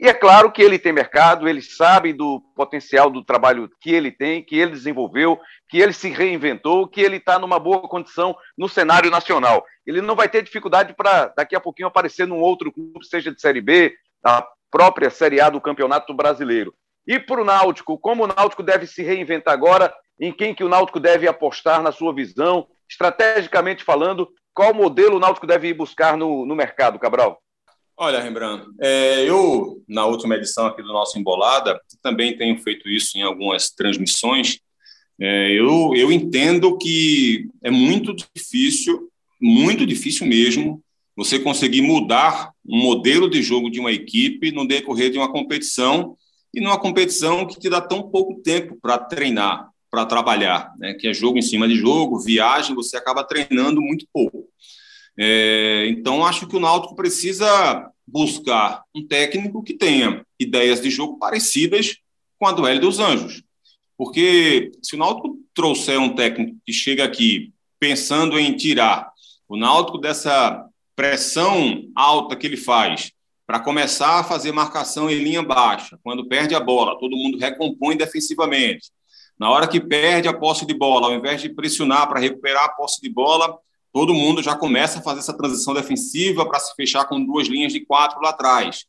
E 0.00 0.08
é 0.08 0.14
claro 0.14 0.50
que 0.50 0.62
ele 0.62 0.78
tem 0.78 0.94
mercado, 0.94 1.46
ele 1.46 1.60
sabe 1.60 2.14
do 2.14 2.40
potencial 2.56 3.10
do 3.10 3.22
trabalho 3.22 3.70
que 3.82 3.92
ele 3.92 4.10
tem, 4.10 4.42
que 4.42 4.58
ele 4.58 4.70
desenvolveu, 4.70 5.38
que 5.68 5.78
ele 5.78 5.92
se 5.92 6.08
reinventou, 6.08 6.88
que 6.88 7.02
ele 7.02 7.16
está 7.16 7.38
numa 7.38 7.58
boa 7.58 7.86
condição 7.86 8.34
no 8.56 8.66
cenário 8.66 9.10
nacional. 9.10 9.62
Ele 9.86 10.00
não 10.00 10.16
vai 10.16 10.26
ter 10.26 10.42
dificuldade 10.42 10.94
para 10.94 11.26
daqui 11.36 11.54
a 11.54 11.60
pouquinho 11.60 11.88
aparecer 11.88 12.26
num 12.26 12.40
outro 12.40 12.72
clube, 12.72 13.04
seja 13.04 13.30
de 13.30 13.38
Série 13.38 13.60
B, 13.60 13.94
da 14.22 14.46
própria 14.70 15.10
Série 15.10 15.38
A 15.38 15.50
do 15.50 15.60
Campeonato 15.60 16.14
Brasileiro. 16.14 16.74
E 17.06 17.18
para 17.18 17.42
o 17.42 17.44
Náutico, 17.44 17.98
como 17.98 18.24
o 18.24 18.26
Náutico 18.26 18.62
deve 18.62 18.86
se 18.86 19.02
reinventar 19.02 19.52
agora, 19.52 19.92
em 20.18 20.32
quem 20.32 20.54
que 20.54 20.64
o 20.64 20.68
Náutico 20.68 20.98
deve 20.98 21.28
apostar 21.28 21.82
na 21.82 21.92
sua 21.92 22.14
visão, 22.14 22.66
estrategicamente 22.88 23.84
falando, 23.84 24.30
qual 24.54 24.74
modelo 24.74 25.16
o 25.16 25.20
Náutico 25.20 25.46
deve 25.46 25.68
ir 25.68 25.74
buscar 25.74 26.16
no, 26.16 26.44
no 26.44 26.54
mercado, 26.54 26.98
Cabral? 26.98 27.40
Olha, 27.96 28.20
Rembrandt, 28.20 28.64
é, 28.80 29.28
eu, 29.28 29.82
na 29.86 30.06
última 30.06 30.34
edição 30.34 30.66
aqui 30.66 30.82
do 30.82 30.88
nosso 30.88 31.18
Embolada, 31.18 31.78
também 32.02 32.36
tenho 32.36 32.56
feito 32.62 32.88
isso 32.88 33.18
em 33.18 33.22
algumas 33.22 33.70
transmissões. 33.70 34.58
É, 35.20 35.52
eu, 35.52 35.92
eu 35.94 36.10
entendo 36.10 36.78
que 36.78 37.46
é 37.62 37.70
muito 37.70 38.16
difícil, 38.34 39.10
muito 39.38 39.84
difícil 39.84 40.26
mesmo, 40.26 40.82
você 41.14 41.38
conseguir 41.38 41.82
mudar 41.82 42.50
um 42.66 42.78
modelo 42.78 43.28
de 43.28 43.42
jogo 43.42 43.70
de 43.70 43.78
uma 43.78 43.92
equipe 43.92 44.50
no 44.50 44.66
decorrer 44.66 45.10
de 45.10 45.18
uma 45.18 45.30
competição 45.30 46.16
e 46.54 46.60
numa 46.60 46.78
competição 46.78 47.46
que 47.46 47.58
te 47.58 47.68
dá 47.68 47.82
tão 47.82 48.10
pouco 48.10 48.40
tempo 48.42 48.78
para 48.80 48.96
treinar, 48.96 49.68
para 49.90 50.06
trabalhar, 50.06 50.72
né? 50.78 50.94
que 50.94 51.08
é 51.08 51.12
jogo 51.12 51.38
em 51.38 51.42
cima 51.42 51.66
de 51.66 51.74
jogo, 51.74 52.20
viagem, 52.20 52.74
você 52.74 52.96
acaba 52.96 53.24
treinando 53.24 53.80
muito 53.80 54.06
pouco. 54.12 54.48
É, 55.18 55.86
então, 55.88 56.24
acho 56.24 56.46
que 56.46 56.56
o 56.56 56.60
Náutico 56.60 56.94
precisa 56.94 57.90
buscar 58.06 58.82
um 58.94 59.06
técnico 59.06 59.62
que 59.62 59.74
tenha 59.74 60.24
ideias 60.38 60.80
de 60.80 60.90
jogo 60.90 61.18
parecidas 61.18 61.96
com 62.38 62.46
a 62.46 62.52
do 62.52 62.66
Hélio 62.66 62.80
dos 62.80 62.98
Anjos. 62.98 63.42
Porque 63.96 64.72
se 64.82 64.94
o 64.94 64.98
Náutico 64.98 65.36
trouxer 65.52 66.00
um 66.00 66.14
técnico 66.14 66.56
que 66.64 66.72
chega 66.72 67.04
aqui 67.04 67.52
pensando 67.78 68.38
em 68.38 68.56
tirar 68.56 69.10
o 69.48 69.56
Náutico 69.56 69.98
dessa 69.98 70.64
pressão 70.94 71.84
alta 71.94 72.36
que 72.36 72.46
ele 72.46 72.56
faz 72.56 73.12
para 73.46 73.58
começar 73.58 74.20
a 74.20 74.24
fazer 74.24 74.52
marcação 74.52 75.10
em 75.10 75.18
linha 75.18 75.42
baixa, 75.42 75.98
quando 76.04 76.28
perde 76.28 76.54
a 76.54 76.60
bola, 76.60 76.98
todo 76.98 77.16
mundo 77.16 77.36
recompõe 77.36 77.96
defensivamente. 77.96 78.90
Na 79.40 79.48
hora 79.48 79.66
que 79.66 79.80
perde 79.80 80.28
a 80.28 80.34
posse 80.34 80.66
de 80.66 80.74
bola, 80.74 81.06
ao 81.06 81.14
invés 81.14 81.40
de 81.40 81.48
pressionar 81.48 82.06
para 82.06 82.20
recuperar 82.20 82.64
a 82.64 82.68
posse 82.68 83.00
de 83.00 83.08
bola, 83.08 83.58
todo 83.90 84.12
mundo 84.12 84.42
já 84.42 84.54
começa 84.54 84.98
a 84.98 85.02
fazer 85.02 85.20
essa 85.20 85.32
transição 85.32 85.72
defensiva 85.72 86.44
para 86.44 86.60
se 86.60 86.74
fechar 86.74 87.06
com 87.06 87.24
duas 87.24 87.48
linhas 87.48 87.72
de 87.72 87.80
quatro 87.80 88.20
lá 88.20 88.28
atrás. 88.28 88.84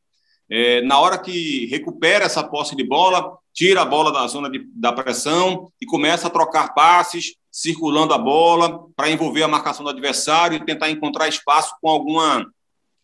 É, 0.50 0.82
na 0.82 1.00
hora 1.00 1.18
que 1.18 1.68
recupera 1.68 2.26
essa 2.26 2.44
posse 2.44 2.76
de 2.76 2.84
bola, 2.84 3.38
tira 3.54 3.84
a 3.84 3.86
bola 3.86 4.12
da 4.12 4.28
zona 4.28 4.50
de, 4.50 4.68
da 4.76 4.92
pressão 4.92 5.72
e 5.80 5.86
começa 5.86 6.28
a 6.28 6.30
trocar 6.30 6.74
passes, 6.74 7.36
circulando 7.50 8.14
a 8.14 8.18
bola 8.18 8.88
para 8.94 9.10
envolver 9.10 9.44
a 9.44 9.48
marcação 9.48 9.86
do 9.86 9.90
adversário 9.90 10.58
e 10.58 10.66
tentar 10.66 10.90
encontrar 10.90 11.30
espaço 11.30 11.74
com 11.82 11.88
alguma 11.88 12.46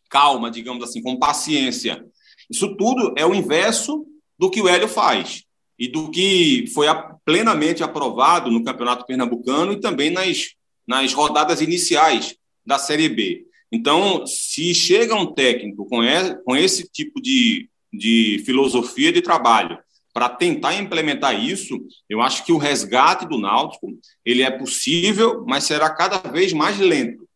calma, 0.09 0.51
digamos 0.51 0.83
assim, 0.83 1.01
com 1.01 1.17
paciência. 1.17 2.05
Isso 2.51 2.75
tudo 2.75 3.13
é 3.15 3.25
o 3.25 3.33
inverso 3.33 4.05
do 4.37 4.51
que 4.51 4.61
o 4.61 4.67
Hélio 4.67 4.89
faz 4.89 5.46
e 5.77 5.87
do 5.87 6.09
que 6.09 6.65
foi 6.73 6.87
plenamente 7.23 7.83
aprovado 7.83 8.49
no 8.49 8.63
Campeonato 8.63 9.05
Pernambucano 9.05 9.73
e 9.73 9.79
também 9.79 10.09
nas 10.09 10.57
nas 10.87 11.13
rodadas 11.13 11.59
iniciais 11.59 12.35
da 12.65 12.79
Série 12.79 13.09
B. 13.09 13.45
Então, 13.69 14.25
se 14.25 14.73
chega 14.73 15.13
um 15.13 15.33
técnico 15.33 15.85
com, 15.85 15.99
com 16.45 16.55
esse 16.55 16.89
tipo 16.89 17.21
de, 17.21 17.69
de 17.91 18.41
filosofia 18.45 19.11
de 19.11 19.21
trabalho 19.21 19.77
para 20.13 20.29
tentar 20.29 20.75
implementar 20.75 21.37
isso, 21.37 21.77
eu 22.09 22.21
acho 22.21 22.45
que 22.45 22.53
o 22.53 22.57
resgate 22.57 23.27
do 23.27 23.37
Náutico 23.37 23.99
ele 24.25 24.41
é 24.41 24.49
possível, 24.49 25.43
mas 25.45 25.65
será 25.65 25.89
cada 25.89 26.17
vez 26.31 26.53
mais 26.53 26.79
lento. 26.79 27.27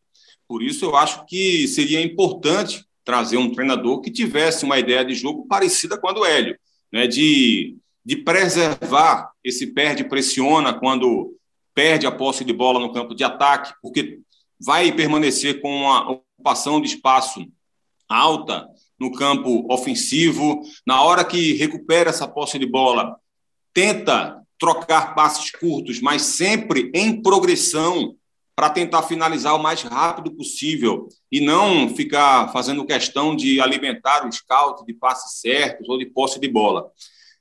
Por 0.48 0.62
isso, 0.62 0.86
eu 0.86 0.96
acho 0.96 1.24
que 1.26 1.68
seria 1.68 2.02
importante 2.02 2.84
trazer 3.04 3.36
um 3.36 3.52
treinador 3.52 4.00
que 4.00 4.10
tivesse 4.10 4.64
uma 4.64 4.78
ideia 4.78 5.04
de 5.04 5.14
jogo 5.14 5.46
parecida 5.46 5.98
com 5.98 6.08
a 6.08 6.12
do 6.12 6.24
Hélio, 6.24 6.56
né? 6.90 7.06
de, 7.06 7.76
de 8.04 8.16
preservar 8.16 9.30
esse 9.44 9.68
perde-pressiona 9.68 10.74
quando 10.74 11.36
perde 11.74 12.06
a 12.06 12.12
posse 12.12 12.44
de 12.44 12.52
bola 12.52 12.80
no 12.80 12.92
campo 12.92 13.14
de 13.14 13.24
ataque, 13.24 13.72
porque 13.80 14.20
vai 14.60 14.92
permanecer 14.92 15.60
com 15.60 15.74
uma 15.74 16.10
ocupação 16.10 16.80
de 16.80 16.88
espaço 16.88 17.46
alta 18.08 18.68
no 18.98 19.12
campo 19.12 19.66
ofensivo. 19.72 20.62
Na 20.86 21.02
hora 21.02 21.24
que 21.24 21.54
recupera 21.54 22.10
essa 22.10 22.28
posse 22.28 22.58
de 22.58 22.66
bola, 22.66 23.16
tenta 23.72 24.40
trocar 24.58 25.14
passes 25.14 25.50
curtos, 25.50 26.00
mas 26.00 26.22
sempre 26.22 26.90
em 26.94 27.20
progressão 27.20 28.16
para 28.54 28.70
tentar 28.70 29.02
finalizar 29.02 29.56
o 29.56 29.62
mais 29.62 29.82
rápido 29.82 30.30
possível 30.30 31.08
e 31.30 31.40
não 31.40 31.88
ficar 31.94 32.52
fazendo 32.52 32.84
questão 32.84 33.34
de 33.34 33.60
alimentar 33.60 34.26
o 34.26 34.30
scout 34.30 34.84
de 34.84 34.92
passes 34.92 35.40
certos 35.40 35.88
ou 35.88 35.98
de 35.98 36.06
posse 36.06 36.38
de 36.38 36.48
bola. 36.48 36.88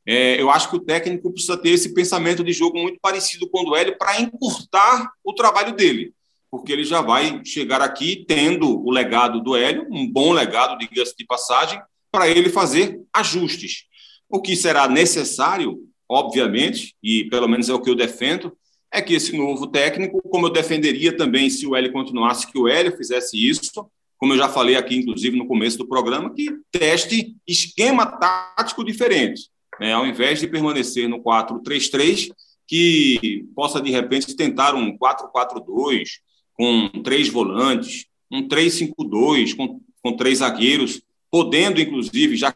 É, 0.05 0.41
eu 0.41 0.49
acho 0.49 0.69
que 0.69 0.75
o 0.75 0.79
técnico 0.79 1.31
precisa 1.31 1.55
ter 1.55 1.69
esse 1.69 1.93
pensamento 1.93 2.43
de 2.43 2.51
jogo 2.51 2.79
muito 2.79 2.99
parecido 2.99 3.47
com 3.47 3.61
o 3.61 3.65
do 3.65 3.75
Hélio 3.75 3.97
para 3.97 4.19
encurtar 4.19 5.11
o 5.23 5.33
trabalho 5.33 5.75
dele, 5.75 6.13
porque 6.49 6.71
ele 6.71 6.83
já 6.83 7.01
vai 7.01 7.41
chegar 7.45 7.81
aqui 7.81 8.25
tendo 8.27 8.83
o 8.83 8.89
legado 8.89 9.41
do 9.41 9.55
Hélio, 9.55 9.87
um 9.91 10.09
bom 10.11 10.33
legado, 10.33 10.77
diga-se 10.77 11.15
de 11.15 11.25
passagem, 11.25 11.79
para 12.11 12.27
ele 12.27 12.49
fazer 12.49 12.99
ajustes. 13.13 13.85
O 14.27 14.41
que 14.41 14.55
será 14.55 14.87
necessário, 14.87 15.77
obviamente, 16.09 16.95
e 17.01 17.25
pelo 17.25 17.47
menos 17.47 17.69
é 17.69 17.73
o 17.73 17.81
que 17.81 17.89
eu 17.89 17.95
defendo, 17.95 18.57
é 18.91 19.01
que 19.01 19.13
esse 19.13 19.37
novo 19.37 19.67
técnico, 19.67 20.21
como 20.29 20.47
eu 20.47 20.51
defenderia 20.51 21.15
também 21.15 21.49
se 21.49 21.65
o 21.65 21.75
Hélio 21.75 21.93
continuasse, 21.93 22.51
que 22.51 22.57
o 22.57 22.67
Hélio 22.67 22.97
fizesse 22.97 23.37
isso, 23.37 23.87
como 24.17 24.33
eu 24.33 24.37
já 24.37 24.49
falei 24.49 24.75
aqui, 24.75 24.95
inclusive, 24.95 25.37
no 25.37 25.47
começo 25.47 25.77
do 25.77 25.87
programa, 25.87 26.33
que 26.33 26.49
teste 26.71 27.35
esquema 27.47 28.05
tático 28.05 28.83
diferente 28.83 29.50
né, 29.81 29.93
ao 29.93 30.05
invés 30.05 30.39
de 30.39 30.47
permanecer 30.47 31.09
no 31.09 31.23
4-3-3, 31.23 32.29
que 32.67 33.47
possa, 33.55 33.81
de 33.81 33.89
repente, 33.89 34.35
tentar 34.35 34.75
um 34.75 34.95
4-4-2, 34.95 36.03
com 36.53 36.87
três 37.01 37.29
volantes, 37.29 38.05
um 38.31 38.47
3-5-2, 38.47 39.55
com, 39.55 39.81
com 40.03 40.15
três 40.15 40.37
zagueiros, 40.37 41.01
podendo, 41.31 41.81
inclusive, 41.81 42.37
já 42.37 42.53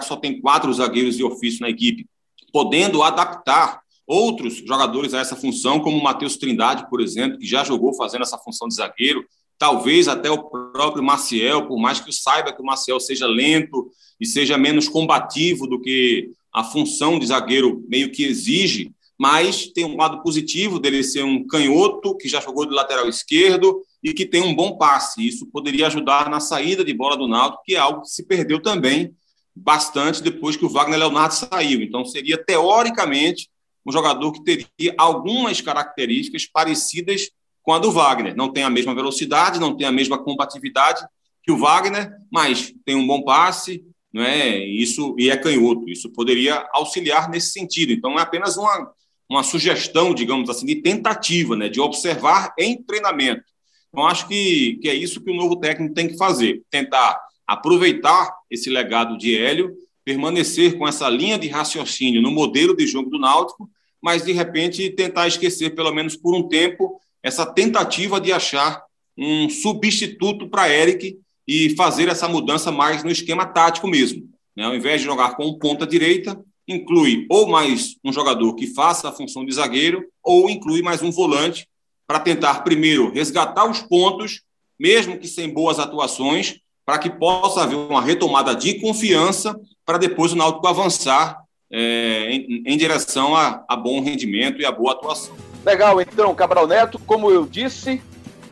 só 0.00 0.16
tem 0.16 0.40
quatro 0.40 0.72
zagueiros 0.72 1.18
de 1.18 1.22
ofício 1.22 1.60
na 1.60 1.68
equipe, 1.68 2.06
podendo 2.50 3.02
adaptar 3.02 3.82
outros 4.06 4.56
jogadores 4.66 5.12
a 5.12 5.20
essa 5.20 5.36
função, 5.36 5.80
como 5.80 5.98
o 5.98 6.02
Matheus 6.02 6.38
Trindade, 6.38 6.88
por 6.88 7.02
exemplo, 7.02 7.38
que 7.38 7.46
já 7.46 7.62
jogou 7.62 7.92
fazendo 7.92 8.22
essa 8.22 8.38
função 8.38 8.68
de 8.68 8.76
zagueiro, 8.76 9.22
talvez 9.58 10.08
até 10.08 10.30
o 10.30 10.42
próprio 10.42 11.04
Maciel, 11.04 11.68
por 11.68 11.78
mais 11.78 12.00
que 12.00 12.08
eu 12.08 12.12
saiba 12.12 12.54
que 12.54 12.62
o 12.62 12.64
Maciel 12.64 12.98
seja 12.98 13.26
lento 13.26 13.90
e 14.18 14.24
seja 14.24 14.56
menos 14.56 14.88
combativo 14.88 15.66
do 15.66 15.78
que 15.78 16.32
a 16.54 16.62
função 16.62 17.18
de 17.18 17.26
zagueiro 17.26 17.84
meio 17.88 18.12
que 18.12 18.24
exige, 18.24 18.92
mas 19.18 19.66
tem 19.66 19.84
um 19.84 19.96
lado 19.96 20.22
positivo 20.22 20.78
dele 20.78 21.02
ser 21.02 21.24
um 21.24 21.44
canhoto 21.46 22.16
que 22.16 22.28
já 22.28 22.40
jogou 22.40 22.64
de 22.64 22.72
lateral 22.72 23.08
esquerdo 23.08 23.82
e 24.02 24.12
que 24.12 24.24
tem 24.24 24.42
um 24.42 24.54
bom 24.54 24.76
passe. 24.76 25.26
Isso 25.26 25.46
poderia 25.46 25.88
ajudar 25.88 26.30
na 26.30 26.38
saída 26.38 26.84
de 26.84 26.94
bola 26.94 27.16
do 27.16 27.26
Náutico, 27.26 27.62
que 27.64 27.74
é 27.74 27.78
algo 27.78 28.02
que 28.02 28.08
se 28.08 28.24
perdeu 28.24 28.62
também 28.62 29.12
bastante 29.54 30.22
depois 30.22 30.56
que 30.56 30.64
o 30.64 30.68
Wagner 30.68 30.98
Leonardo 30.98 31.34
saiu. 31.34 31.82
Então 31.82 32.04
seria 32.04 32.36
teoricamente 32.36 33.48
um 33.86 33.92
jogador 33.92 34.32
que 34.32 34.42
teria 34.42 34.94
algumas 34.96 35.60
características 35.60 36.46
parecidas 36.46 37.30
com 37.62 37.72
a 37.72 37.78
do 37.78 37.90
Wagner. 37.90 38.36
Não 38.36 38.52
tem 38.52 38.62
a 38.62 38.70
mesma 38.70 38.94
velocidade, 38.94 39.60
não 39.60 39.76
tem 39.76 39.86
a 39.86 39.92
mesma 39.92 40.18
combatividade 40.18 41.04
que 41.42 41.52
o 41.52 41.58
Wagner, 41.58 42.10
mas 42.32 42.72
tem 42.84 42.94
um 42.94 43.06
bom 43.06 43.22
passe, 43.22 43.84
não 44.14 44.22
é? 44.22 44.58
Isso 44.64 45.16
e 45.18 45.28
é 45.28 45.36
canhoto. 45.36 45.90
Isso 45.90 46.08
poderia 46.08 46.64
auxiliar 46.72 47.28
nesse 47.28 47.50
sentido. 47.50 47.92
Então 47.92 48.16
é 48.16 48.22
apenas 48.22 48.56
uma, 48.56 48.92
uma 49.28 49.42
sugestão, 49.42 50.14
digamos 50.14 50.48
assim, 50.48 50.64
de 50.64 50.76
tentativa, 50.76 51.56
né, 51.56 51.68
de 51.68 51.80
observar 51.80 52.54
em 52.56 52.80
treinamento. 52.80 53.42
Então 53.88 54.06
acho 54.06 54.28
que, 54.28 54.78
que 54.80 54.88
é 54.88 54.94
isso 54.94 55.20
que 55.20 55.32
o 55.32 55.34
novo 55.36 55.56
técnico 55.56 55.94
tem 55.94 56.06
que 56.06 56.16
fazer, 56.16 56.62
tentar 56.70 57.20
aproveitar 57.44 58.32
esse 58.48 58.70
legado 58.70 59.18
de 59.18 59.36
Hélio, 59.36 59.74
permanecer 60.04 60.78
com 60.78 60.86
essa 60.86 61.08
linha 61.08 61.38
de 61.38 61.48
raciocínio 61.48 62.22
no 62.22 62.30
modelo 62.30 62.76
de 62.76 62.86
jogo 62.86 63.10
do 63.10 63.18
Náutico, 63.18 63.68
mas 64.00 64.24
de 64.24 64.32
repente 64.32 64.90
tentar 64.90 65.26
esquecer 65.26 65.74
pelo 65.74 65.92
menos 65.92 66.16
por 66.16 66.36
um 66.36 66.46
tempo 66.46 67.00
essa 67.22 67.44
tentativa 67.44 68.20
de 68.20 68.32
achar 68.32 68.82
um 69.16 69.48
substituto 69.48 70.48
para 70.48 70.68
Eric 70.68 71.18
e 71.46 71.70
fazer 71.76 72.08
essa 72.08 72.28
mudança 72.28 72.70
mais 72.70 73.02
no 73.02 73.10
esquema 73.10 73.46
tático 73.46 73.86
mesmo. 73.86 74.28
Né? 74.56 74.64
Ao 74.64 74.74
invés 74.74 75.00
de 75.00 75.06
jogar 75.06 75.36
com 75.36 75.58
ponta 75.58 75.86
direita, 75.86 76.38
inclui 76.66 77.26
ou 77.28 77.46
mais 77.46 77.96
um 78.04 78.12
jogador 78.12 78.54
que 78.54 78.68
faça 78.68 79.08
a 79.08 79.12
função 79.12 79.44
de 79.44 79.52
zagueiro, 79.52 80.04
ou 80.22 80.48
inclui 80.48 80.82
mais 80.82 81.02
um 81.02 81.10
volante 81.10 81.68
para 82.06 82.20
tentar, 82.20 82.62
primeiro, 82.64 83.12
resgatar 83.12 83.64
os 83.68 83.80
pontos 83.80 84.42
mesmo 84.78 85.18
que 85.18 85.28
sem 85.28 85.48
boas 85.48 85.78
atuações, 85.78 86.60
para 86.84 86.98
que 86.98 87.08
possa 87.08 87.62
haver 87.62 87.76
uma 87.76 88.02
retomada 88.02 88.54
de 88.54 88.80
confiança 88.80 89.58
para 89.84 89.98
depois 89.98 90.32
o 90.32 90.36
Náutico 90.36 90.66
avançar 90.66 91.42
é, 91.70 92.30
em, 92.30 92.62
em, 92.66 92.76
direção 92.76 93.34
a, 93.34 93.64
a, 93.68 93.76
bom 93.76 94.00
rendimento 94.00 94.60
e 94.60 94.66
a 94.66 94.72
boa 94.72 94.92
atuação. 94.92 95.34
Legal, 95.64 96.00
então, 96.00 96.34
Cabral 96.34 96.66
Neto, 96.66 96.98
como 96.98 97.30
eu 97.30 97.46
disse, 97.46 98.02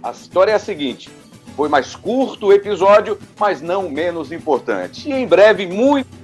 a 0.02 0.11
história 0.11 0.52
é 0.52 0.55
a 0.55 0.59
seguinte: 0.59 1.11
foi 1.57 1.69
mais 1.69 1.95
curto 1.95 2.47
o 2.47 2.53
episódio, 2.53 3.19
mas 3.38 3.61
não 3.61 3.88
menos 3.88 4.33
importante. 4.33 5.09
E 5.09 5.12
em 5.12 5.27
breve, 5.27 5.67
muito 5.67 6.23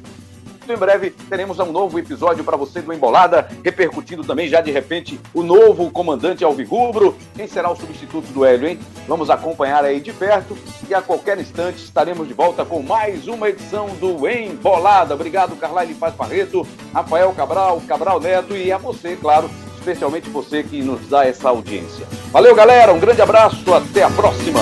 em 0.72 0.76
breve 0.76 1.10
teremos 1.10 1.58
um 1.58 1.72
novo 1.72 1.98
episódio 1.98 2.44
para 2.44 2.56
você 2.56 2.80
do 2.80 2.92
Embolada, 2.92 3.48
repercutindo 3.64 4.24
também 4.24 4.48
já 4.48 4.60
de 4.60 4.70
repente 4.70 5.18
o 5.32 5.42
novo 5.42 5.90
comandante 5.90 6.44
Alvigubro. 6.44 7.16
Quem 7.34 7.46
será 7.46 7.70
o 7.70 7.76
substituto 7.76 8.26
do 8.32 8.44
Hélio, 8.44 8.68
hein? 8.68 8.78
Vamos 9.06 9.30
acompanhar 9.30 9.84
aí 9.84 10.00
de 10.00 10.12
perto 10.12 10.56
e 10.88 10.94
a 10.94 11.00
qualquer 11.00 11.38
instante 11.38 11.82
estaremos 11.82 12.28
de 12.28 12.34
volta 12.34 12.64
com 12.64 12.82
mais 12.82 13.26
uma 13.26 13.48
edição 13.48 13.88
do 14.00 14.28
Embolada. 14.28 15.14
Obrigado, 15.14 15.56
Carlyle 15.56 15.94
Paz 15.94 16.14
Barreto, 16.14 16.66
Rafael 16.92 17.32
Cabral, 17.32 17.80
Cabral 17.86 18.20
Neto 18.20 18.54
e 18.54 18.70
a 18.70 18.78
você, 18.78 19.16
claro, 19.16 19.50
especialmente 19.78 20.28
você 20.28 20.62
que 20.62 20.82
nos 20.82 21.08
dá 21.08 21.26
essa 21.26 21.48
audiência. 21.48 22.06
Valeu, 22.30 22.54
galera, 22.54 22.92
um 22.92 23.00
grande 23.00 23.22
abraço, 23.22 23.72
até 23.72 24.02
a 24.02 24.10
próxima. 24.10 24.60